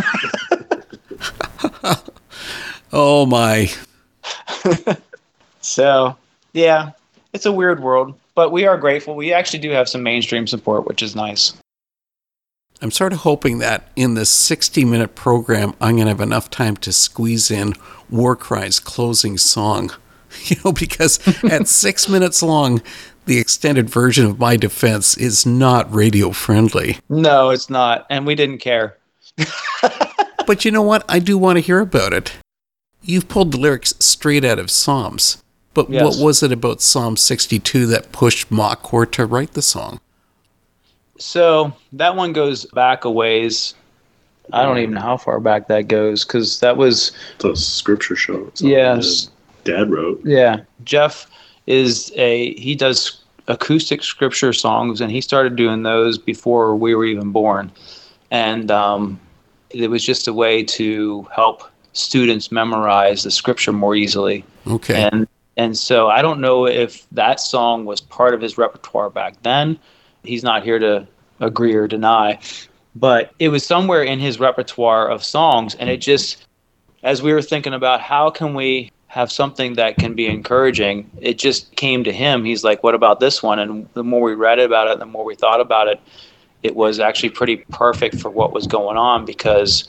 Oh 2.92 3.24
my. 3.24 3.70
So, 5.70 6.16
yeah, 6.52 6.90
it's 7.32 7.46
a 7.46 7.52
weird 7.52 7.80
world, 7.80 8.18
but 8.34 8.52
we 8.52 8.66
are 8.66 8.76
grateful. 8.76 9.14
We 9.14 9.32
actually 9.32 9.60
do 9.60 9.70
have 9.70 9.88
some 9.88 10.02
mainstream 10.02 10.46
support, 10.46 10.86
which 10.86 11.02
is 11.02 11.14
nice. 11.14 11.54
I'm 12.82 12.90
sort 12.90 13.12
of 13.12 13.20
hoping 13.20 13.58
that 13.58 13.88
in 13.94 14.14
this 14.14 14.30
60 14.30 14.84
minute 14.84 15.14
program, 15.14 15.74
I'm 15.80 15.96
going 15.96 16.06
to 16.06 16.12
have 16.12 16.20
enough 16.20 16.50
time 16.50 16.76
to 16.78 16.92
squeeze 16.92 17.50
in 17.50 17.74
War 18.08 18.36
Warcry's 18.36 18.80
closing 18.80 19.38
song. 19.38 19.90
You 20.44 20.54
know, 20.64 20.70
because 20.70 21.18
at 21.50 21.66
six 21.66 22.08
minutes 22.08 22.40
long, 22.40 22.82
the 23.26 23.40
extended 23.40 23.90
version 23.90 24.26
of 24.26 24.38
My 24.38 24.56
Defense 24.56 25.16
is 25.16 25.44
not 25.44 25.92
radio 25.92 26.30
friendly. 26.30 26.98
No, 27.08 27.50
it's 27.50 27.68
not, 27.68 28.06
and 28.10 28.24
we 28.24 28.36
didn't 28.36 28.58
care. 28.58 28.96
But 30.50 30.64
you 30.64 30.72
know 30.72 30.82
what? 30.82 31.04
I 31.08 31.20
do 31.20 31.38
want 31.38 31.58
to 31.58 31.60
hear 31.60 31.78
about 31.78 32.12
it. 32.12 32.32
You've 33.02 33.28
pulled 33.28 33.52
the 33.52 33.58
lyrics 33.58 33.94
straight 34.00 34.44
out 34.44 34.58
of 34.58 34.68
Psalms. 34.68 35.44
But 35.74 35.88
Yes. 35.90 36.02
what 36.18 36.24
was 36.24 36.42
it 36.42 36.50
about 36.52 36.80
Psalm 36.82 37.16
62 37.16 37.86
that 37.86 38.12
pushed 38.12 38.50
Mawkor 38.50 39.10
to 39.12 39.24
write 39.26 39.52
the 39.54 39.62
song? 39.62 40.00
So 41.18 41.72
that 41.92 42.16
one 42.16 42.32
goes 42.32 42.64
back 42.66 43.04
a 43.04 43.10
ways. 43.10 43.74
I 44.52 44.64
don't 44.64 44.78
even 44.78 44.94
know 44.94 45.00
how 45.00 45.16
far 45.16 45.38
back 45.38 45.68
that 45.68 45.86
goes 45.86 46.24
because 46.24 46.58
that 46.60 46.76
was 46.76 47.12
The 47.38 47.54
scripture 47.54 48.16
show. 48.16 48.34
or 48.34 48.52
yes, 48.58 49.28
that 49.64 49.76
Dad 49.76 49.90
wrote. 49.90 50.20
yeah. 50.24 50.60
Jeff 50.84 51.30
is 51.66 52.10
a 52.16 52.54
he 52.54 52.74
does 52.74 53.18
acoustic 53.46 54.02
scripture 54.02 54.52
songs 54.52 55.00
and 55.00 55.10
he 55.12 55.20
started 55.20 55.54
doing 55.56 55.82
those 55.84 56.18
before 56.18 56.74
we 56.74 56.94
were 56.96 57.04
even 57.04 57.30
born, 57.30 57.70
and 58.32 58.70
um, 58.72 59.20
it 59.70 59.88
was 59.88 60.02
just 60.04 60.26
a 60.26 60.32
way 60.32 60.64
to 60.64 61.22
help 61.32 61.62
students 61.92 62.50
memorize 62.50 63.22
the 63.22 63.30
scripture 63.30 63.72
more 63.72 63.94
easily. 63.94 64.44
Okay. 64.66 65.08
and 65.12 65.28
and 65.60 65.76
so 65.76 66.08
I 66.08 66.22
don't 66.22 66.40
know 66.40 66.66
if 66.66 67.06
that 67.10 67.38
song 67.38 67.84
was 67.84 68.00
part 68.00 68.32
of 68.32 68.40
his 68.40 68.56
repertoire 68.56 69.10
back 69.10 69.42
then. 69.42 69.78
He's 70.24 70.42
not 70.42 70.62
here 70.62 70.78
to 70.78 71.06
agree 71.38 71.74
or 71.74 71.86
deny, 71.86 72.38
but 72.96 73.34
it 73.38 73.50
was 73.50 73.62
somewhere 73.62 74.02
in 74.02 74.18
his 74.20 74.40
repertoire 74.40 75.06
of 75.06 75.22
songs, 75.22 75.74
and 75.74 75.90
it 75.90 75.98
just, 75.98 76.46
as 77.02 77.20
we 77.20 77.34
were 77.34 77.42
thinking 77.42 77.74
about 77.74 78.00
how 78.00 78.30
can 78.30 78.54
we 78.54 78.90
have 79.08 79.30
something 79.30 79.74
that 79.74 79.98
can 79.98 80.14
be 80.14 80.26
encouraging, 80.26 81.10
it 81.20 81.36
just 81.36 81.76
came 81.76 82.04
to 82.04 82.12
him. 82.12 82.42
He's 82.42 82.64
like, 82.64 82.82
"What 82.82 82.94
about 82.94 83.20
this 83.20 83.42
one?" 83.42 83.58
And 83.58 83.86
the 83.92 84.02
more 84.02 84.22
we 84.22 84.32
read 84.32 84.60
about 84.60 84.88
it, 84.88 84.98
the 84.98 85.04
more 85.04 85.26
we 85.26 85.34
thought 85.34 85.60
about 85.60 85.88
it, 85.88 86.00
it 86.62 86.74
was 86.74 87.00
actually 87.00 87.30
pretty 87.30 87.58
perfect 87.70 88.18
for 88.18 88.30
what 88.30 88.54
was 88.54 88.66
going 88.66 88.96
on 88.96 89.26
because 89.26 89.86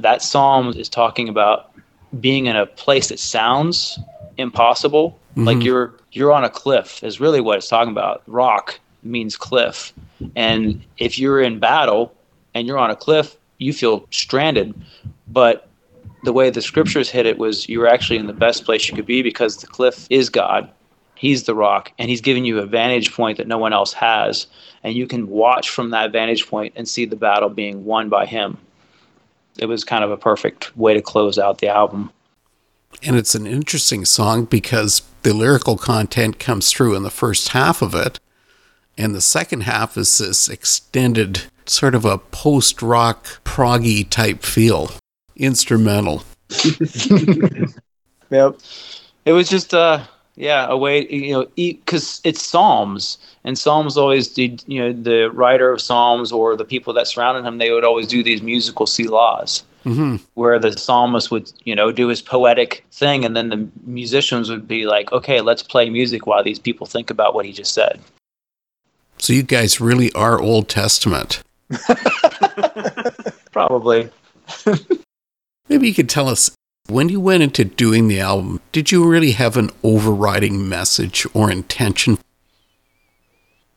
that 0.00 0.20
psalm 0.20 0.74
is 0.76 0.90
talking 0.90 1.30
about 1.30 1.71
being 2.20 2.46
in 2.46 2.56
a 2.56 2.66
place 2.66 3.08
that 3.08 3.18
sounds 3.18 3.98
impossible 4.38 5.18
like 5.36 5.58
mm-hmm. 5.58 5.66
you're 5.66 5.94
you're 6.12 6.32
on 6.32 6.44
a 6.44 6.50
cliff 6.50 7.02
is 7.02 7.20
really 7.20 7.40
what 7.40 7.56
it's 7.56 7.68
talking 7.68 7.90
about. 7.90 8.22
Rock 8.26 8.78
means 9.02 9.36
cliff. 9.36 9.92
And 10.36 10.82
if 10.98 11.18
you're 11.18 11.40
in 11.40 11.58
battle 11.58 12.14
and 12.54 12.66
you're 12.66 12.78
on 12.78 12.90
a 12.90 12.96
cliff 12.96 13.36
you 13.62 13.72
feel 13.72 14.06
stranded. 14.10 14.74
But 15.28 15.68
the 16.24 16.32
way 16.32 16.50
the 16.50 16.62
scriptures 16.62 17.10
hit 17.10 17.26
it 17.26 17.38
was 17.38 17.68
you're 17.68 17.86
actually 17.86 18.18
in 18.18 18.26
the 18.26 18.32
best 18.32 18.64
place 18.64 18.88
you 18.88 18.94
could 18.94 19.06
be 19.06 19.22
because 19.22 19.56
the 19.58 19.66
cliff 19.66 20.06
is 20.10 20.28
god. 20.28 20.70
He's 21.14 21.44
the 21.44 21.54
rock, 21.54 21.92
and 21.98 22.10
he's 22.10 22.20
giving 22.20 22.44
you 22.44 22.58
a 22.58 22.66
vantage 22.66 23.14
point 23.14 23.38
that 23.38 23.46
no 23.46 23.56
one 23.56 23.72
else 23.72 23.92
has, 23.92 24.48
and 24.82 24.94
you 24.94 25.06
can 25.06 25.28
watch 25.28 25.70
from 25.70 25.90
that 25.90 26.10
vantage 26.10 26.48
point 26.48 26.72
and 26.74 26.88
see 26.88 27.04
the 27.04 27.14
battle 27.14 27.48
being 27.48 27.84
won 27.84 28.08
by 28.08 28.26
him. 28.26 28.58
It 29.58 29.66
was 29.66 29.84
kind 29.84 30.02
of 30.02 30.10
a 30.10 30.16
perfect 30.16 30.76
way 30.76 30.94
to 30.94 31.02
close 31.02 31.38
out 31.38 31.58
the 31.58 31.68
album. 31.68 32.10
And 33.02 33.16
it's 33.16 33.34
an 33.34 33.46
interesting 33.46 34.04
song 34.04 34.44
because 34.44 35.02
the 35.22 35.34
lyrical 35.34 35.76
content 35.76 36.38
comes 36.38 36.70
through 36.70 36.94
in 36.94 37.02
the 37.02 37.10
first 37.10 37.48
half 37.48 37.82
of 37.82 37.94
it, 37.94 38.20
and 38.98 39.14
the 39.14 39.20
second 39.20 39.62
half 39.62 39.96
is 39.96 40.18
this 40.18 40.48
extended 40.48 41.42
sort 41.66 41.94
of 41.94 42.04
a 42.04 42.18
post 42.18 42.82
rock 42.82 43.24
proggy 43.44 44.08
type 44.08 44.42
feel, 44.42 44.90
instrumental. 45.36 46.24
yep. 48.30 48.58
It 49.24 49.32
was 49.32 49.48
just 49.48 49.72
uh 49.72 50.04
yeah, 50.36 50.66
a 50.68 50.76
way 50.76 51.06
you 51.08 51.32
know, 51.32 51.46
because 51.56 52.20
it's 52.24 52.42
Psalms, 52.42 53.18
and 53.44 53.58
Psalms 53.58 53.96
always 53.96 54.28
did. 54.28 54.64
You 54.66 54.80
know, 54.80 54.92
the 54.92 55.30
writer 55.30 55.70
of 55.70 55.80
Psalms 55.80 56.32
or 56.32 56.56
the 56.56 56.64
people 56.64 56.92
that 56.94 57.06
surrounded 57.06 57.44
him, 57.46 57.58
they 57.58 57.70
would 57.70 57.84
always 57.84 58.06
do 58.06 58.22
these 58.22 58.40
musical 58.40 58.86
selahs, 58.86 59.62
mm-hmm. 59.84 60.16
where 60.34 60.58
the 60.58 60.72
psalmist 60.72 61.30
would, 61.30 61.52
you 61.64 61.74
know, 61.74 61.92
do 61.92 62.08
his 62.08 62.22
poetic 62.22 62.84
thing, 62.92 63.24
and 63.24 63.36
then 63.36 63.50
the 63.50 63.68
musicians 63.84 64.48
would 64.48 64.66
be 64.66 64.86
like, 64.86 65.12
"Okay, 65.12 65.42
let's 65.42 65.62
play 65.62 65.90
music 65.90 66.26
while 66.26 66.42
these 66.42 66.58
people 66.58 66.86
think 66.86 67.10
about 67.10 67.34
what 67.34 67.44
he 67.44 67.52
just 67.52 67.74
said." 67.74 68.00
So 69.18 69.34
you 69.34 69.42
guys 69.42 69.80
really 69.80 70.10
are 70.12 70.40
Old 70.40 70.68
Testament. 70.68 71.42
Probably. 73.52 74.10
Maybe 75.68 75.88
you 75.88 75.94
could 75.94 76.08
tell 76.08 76.28
us 76.28 76.50
when 76.92 77.08
you 77.08 77.20
went 77.20 77.42
into 77.42 77.64
doing 77.64 78.08
the 78.08 78.20
album, 78.20 78.60
did 78.70 78.92
you 78.92 79.04
really 79.04 79.32
have 79.32 79.56
an 79.56 79.70
overriding 79.82 80.68
message 80.68 81.26
or 81.34 81.50
intention? 81.50 82.18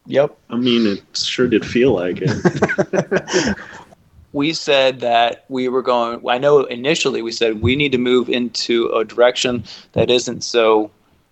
Yep. 0.08 0.38
I 0.50 0.58
mean, 0.58 0.86
it 0.86 1.04
sure 1.18 1.48
did 1.48 1.66
feel 1.66 1.94
like 1.94 2.20
it. 2.22 3.58
we 4.34 4.54
said 4.54 5.00
that 5.00 5.46
we 5.50 5.68
were 5.70 5.82
going, 5.82 6.22
I 6.30 6.38
know 6.38 6.66
initially 6.66 7.22
we 7.22 7.32
said 7.32 7.62
we 7.62 7.76
need 7.76 7.92
to 7.94 7.98
move 7.98 8.30
into 8.30 8.90
a 8.90 9.04
direction 9.04 9.64
that 9.94 10.12
isn't 10.12 10.44
so 10.44 10.92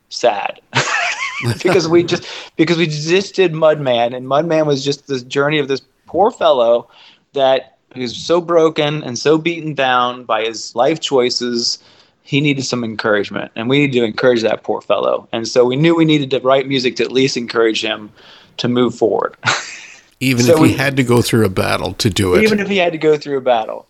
sad. 0.09 0.61
because 1.61 1.87
we 1.87 2.03
just 2.03 2.25
because 2.55 2.77
we 2.77 2.87
just 2.87 3.35
did 3.35 3.53
Mudman 3.53 4.15
and 4.15 4.25
Mudman 4.25 4.65
was 4.65 4.83
just 4.83 5.07
this 5.07 5.23
journey 5.23 5.59
of 5.59 5.67
this 5.67 5.81
poor 6.05 6.31
fellow 6.31 6.87
that 7.33 7.72
He's 7.93 8.15
so 8.15 8.41
broken 8.41 9.03
and 9.03 9.17
so 9.17 9.37
beaten 9.37 9.73
down 9.73 10.23
by 10.23 10.43
his 10.43 10.75
life 10.75 10.99
choices. 10.99 11.79
He 12.23 12.41
needed 12.41 12.63
some 12.63 12.83
encouragement, 12.83 13.51
and 13.55 13.69
we 13.69 13.79
needed 13.79 13.99
to 13.99 14.05
encourage 14.05 14.41
that 14.41 14.63
poor 14.63 14.81
fellow. 14.81 15.27
And 15.31 15.47
so 15.47 15.65
we 15.65 15.75
knew 15.75 15.95
we 15.95 16.05
needed 16.05 16.31
to 16.31 16.39
write 16.39 16.67
music 16.67 16.95
to 16.97 17.03
at 17.03 17.11
least 17.11 17.37
encourage 17.37 17.83
him 17.83 18.11
to 18.57 18.67
move 18.67 18.95
forward. 18.95 19.35
Even 20.19 20.45
so 20.45 20.53
if 20.53 20.57
he 20.59 20.63
we, 20.63 20.73
had 20.73 20.95
to 20.97 21.03
go 21.03 21.21
through 21.21 21.45
a 21.45 21.49
battle 21.49 21.93
to 21.95 22.09
do 22.09 22.35
it. 22.35 22.43
Even 22.43 22.59
if 22.59 22.69
he 22.69 22.77
had 22.77 22.93
to 22.93 22.97
go 22.97 23.17
through 23.17 23.37
a 23.37 23.41
battle. 23.41 23.87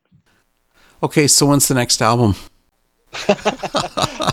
okay, 1.02 1.26
so 1.26 1.46
when's 1.46 1.66
the 1.66 1.74
next 1.74 2.02
album? 2.02 2.34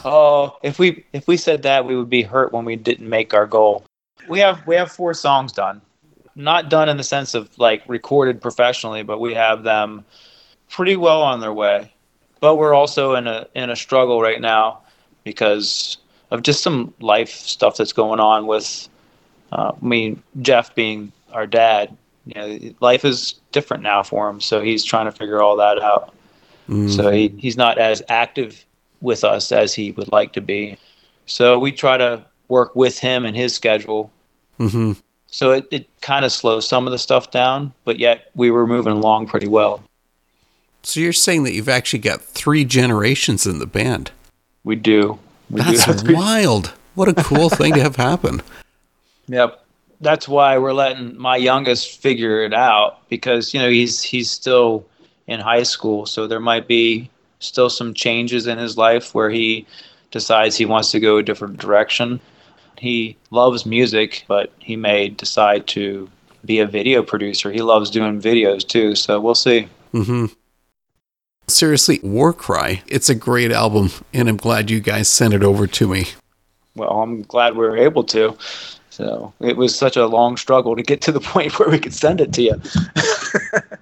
oh, 0.03 0.57
if 0.63 0.77
we 0.77 1.05
if 1.13 1.25
we 1.27 1.37
said 1.37 1.63
that, 1.63 1.85
we 1.85 1.95
would 1.95 2.09
be 2.09 2.23
hurt 2.23 2.51
when 2.51 2.65
we 2.65 2.75
didn't 2.75 3.09
make 3.09 3.33
our 3.33 3.45
goal. 3.45 3.85
We 4.27 4.39
have 4.39 4.67
we 4.67 4.75
have 4.75 4.91
four 4.91 5.13
songs 5.13 5.53
done 5.53 5.81
not 6.37 6.69
done 6.69 6.87
in 6.87 6.97
the 6.97 7.03
sense 7.03 7.33
of 7.33 7.49
like 7.57 7.83
recorded 7.87 8.41
professionally, 8.41 9.03
but 9.03 9.19
we 9.19 9.33
have 9.33 9.63
them 9.63 10.05
pretty 10.69 10.95
well 10.95 11.21
on 11.21 11.39
their 11.39 11.53
way. 11.53 11.91
But 12.39 12.55
we're 12.55 12.73
also 12.73 13.15
in 13.15 13.27
a 13.27 13.47
in 13.55 13.69
a 13.69 13.75
struggle 13.75 14.21
right 14.21 14.39
now 14.39 14.81
because 15.23 15.97
of 16.29 16.43
just 16.43 16.61
some 16.61 16.93
life 16.99 17.31
stuff 17.31 17.77
that's 17.77 17.93
going 17.93 18.19
on 18.19 18.45
with 18.47 18.87
uh, 19.51 19.71
I 19.81 19.85
mean 19.85 20.21
Jeff 20.41 20.73
being 20.75 21.11
our 21.33 21.47
dad. 21.47 21.97
You 22.25 22.33
know, 22.35 22.75
life 22.81 23.03
is 23.05 23.35
different 23.51 23.83
now 23.83 24.03
for 24.03 24.29
him, 24.29 24.39
so 24.39 24.61
he's 24.61 24.83
trying 24.83 25.05
to 25.05 25.11
figure 25.11 25.41
all 25.41 25.55
that 25.57 25.81
out. 25.81 26.13
Mm. 26.69 26.93
So 26.93 27.09
he, 27.09 27.29
he's 27.37 27.55
not 27.55 27.77
as 27.77 28.03
active 28.09 28.65
with 29.01 29.23
us 29.23 29.51
as 29.51 29.73
he 29.73 29.91
would 29.91 30.11
like 30.11 30.33
to 30.33 30.41
be. 30.41 30.77
So 31.25 31.57
we 31.57 31.71
try 31.71 31.97
to 31.97 32.25
work 32.49 32.75
with 32.75 32.99
him 32.99 33.25
and 33.25 33.35
his 33.35 33.53
schedule. 33.53 34.11
Mm-hmm. 34.59 34.93
So 35.27 35.51
it, 35.51 35.67
it 35.71 35.89
kind 36.01 36.25
of 36.25 36.31
slows 36.31 36.67
some 36.67 36.87
of 36.87 36.91
the 36.91 36.97
stuff 36.97 37.31
down, 37.31 37.73
but 37.83 37.99
yet 37.99 38.31
we 38.35 38.49
were 38.49 38.65
moving 38.65 38.93
along 38.93 39.27
pretty 39.27 39.47
well. 39.47 39.83
So 40.83 40.99
you're 40.99 41.13
saying 41.13 41.43
that 41.43 41.53
you've 41.53 41.69
actually 41.69 41.99
got 41.99 42.21
three 42.21 42.63
generations 42.63 43.45
in 43.45 43.59
the 43.59 43.65
band? 43.65 44.11
We 44.63 44.75
do. 44.75 45.19
We 45.49 45.61
That's 45.61 46.03
do 46.03 46.15
wild. 46.15 46.73
What 46.95 47.09
a 47.09 47.13
cool 47.13 47.49
thing 47.49 47.73
to 47.73 47.81
have 47.81 47.95
happen. 47.95 48.41
Yep. 49.29 49.61
That's 49.99 50.25
why 50.25 50.57
we're 50.57 50.71
letting 50.71 51.17
my 51.17 51.35
youngest 51.35 51.99
figure 52.01 52.45
it 52.45 52.53
out 52.53 53.05
because, 53.09 53.53
you 53.53 53.59
know, 53.59 53.69
he's 53.69 54.01
he's 54.01 54.31
still 54.31 54.85
in 55.27 55.41
high 55.41 55.63
school, 55.63 56.05
so 56.05 56.27
there 56.27 56.39
might 56.39 56.65
be 56.65 57.09
still 57.39 57.69
some 57.69 57.93
changes 57.93 58.47
in 58.47 58.57
his 58.57 58.77
life 58.77 59.13
where 59.13 59.29
he 59.29 59.65
decides 60.11 60.55
he 60.55 60.65
wants 60.65 60.91
to 60.91 61.01
go 61.01 61.17
a 61.17 61.23
different 61.23 61.57
direction. 61.57 62.19
He 62.77 63.17
loves 63.31 63.65
music, 63.65 64.25
but 64.27 64.51
he 64.59 64.75
may 64.75 65.09
decide 65.09 65.67
to 65.67 66.09
be 66.45 66.59
a 66.59 66.65
video 66.65 67.03
producer. 67.03 67.51
He 67.51 67.61
loves 67.61 67.89
doing 67.89 68.21
videos 68.21 68.67
too, 68.67 68.95
so 68.95 69.19
we'll 69.19 69.35
see. 69.35 69.67
Mm-hmm. 69.93 70.27
Seriously, 71.47 71.99
Warcry, 72.03 72.83
it's 72.87 73.09
a 73.09 73.15
great 73.15 73.51
album, 73.51 73.91
and 74.13 74.27
I'm 74.27 74.37
glad 74.37 74.69
you 74.69 74.79
guys 74.79 75.07
sent 75.07 75.33
it 75.33 75.43
over 75.43 75.65
to 75.65 75.87
me. 75.87 76.05
Well, 76.75 77.01
I'm 77.01 77.21
glad 77.23 77.55
we 77.55 77.65
were 77.65 77.77
able 77.77 78.03
to. 78.05 78.37
So 78.89 79.31
it 79.39 79.55
was 79.55 79.77
such 79.77 79.95
a 79.95 80.07
long 80.07 80.37
struggle 80.37 80.75
to 80.75 80.83
get 80.83 81.01
to 81.01 81.11
the 81.11 81.19
point 81.33 81.57
where 81.59 81.69
we 81.69 81.79
could 81.79 81.93
send 81.93 82.19
it 82.19 82.33
to 82.33 82.41
you. 82.41 82.61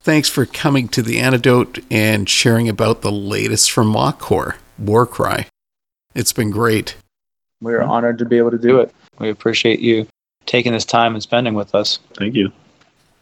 Thanks 0.00 0.28
for 0.28 0.46
coming 0.46 0.88
to 0.88 1.02
the 1.02 1.18
antidote 1.18 1.78
and 1.90 2.28
sharing 2.28 2.68
about 2.68 3.02
the 3.02 3.10
latest 3.10 3.72
from 3.72 3.92
Mawkor, 3.92 4.56
Warcry. 4.78 5.46
It's 6.14 6.32
been 6.32 6.50
great. 6.50 6.96
We 7.60 7.74
are 7.74 7.82
honored 7.82 8.18
to 8.18 8.24
be 8.24 8.38
able 8.38 8.50
to 8.50 8.58
do 8.58 8.80
it. 8.80 8.94
We 9.18 9.30
appreciate 9.30 9.80
you 9.80 10.06
taking 10.44 10.72
this 10.72 10.84
time 10.84 11.14
and 11.14 11.22
spending 11.22 11.54
with 11.54 11.74
us. 11.74 11.98
Thank 12.14 12.34
you. 12.34 12.52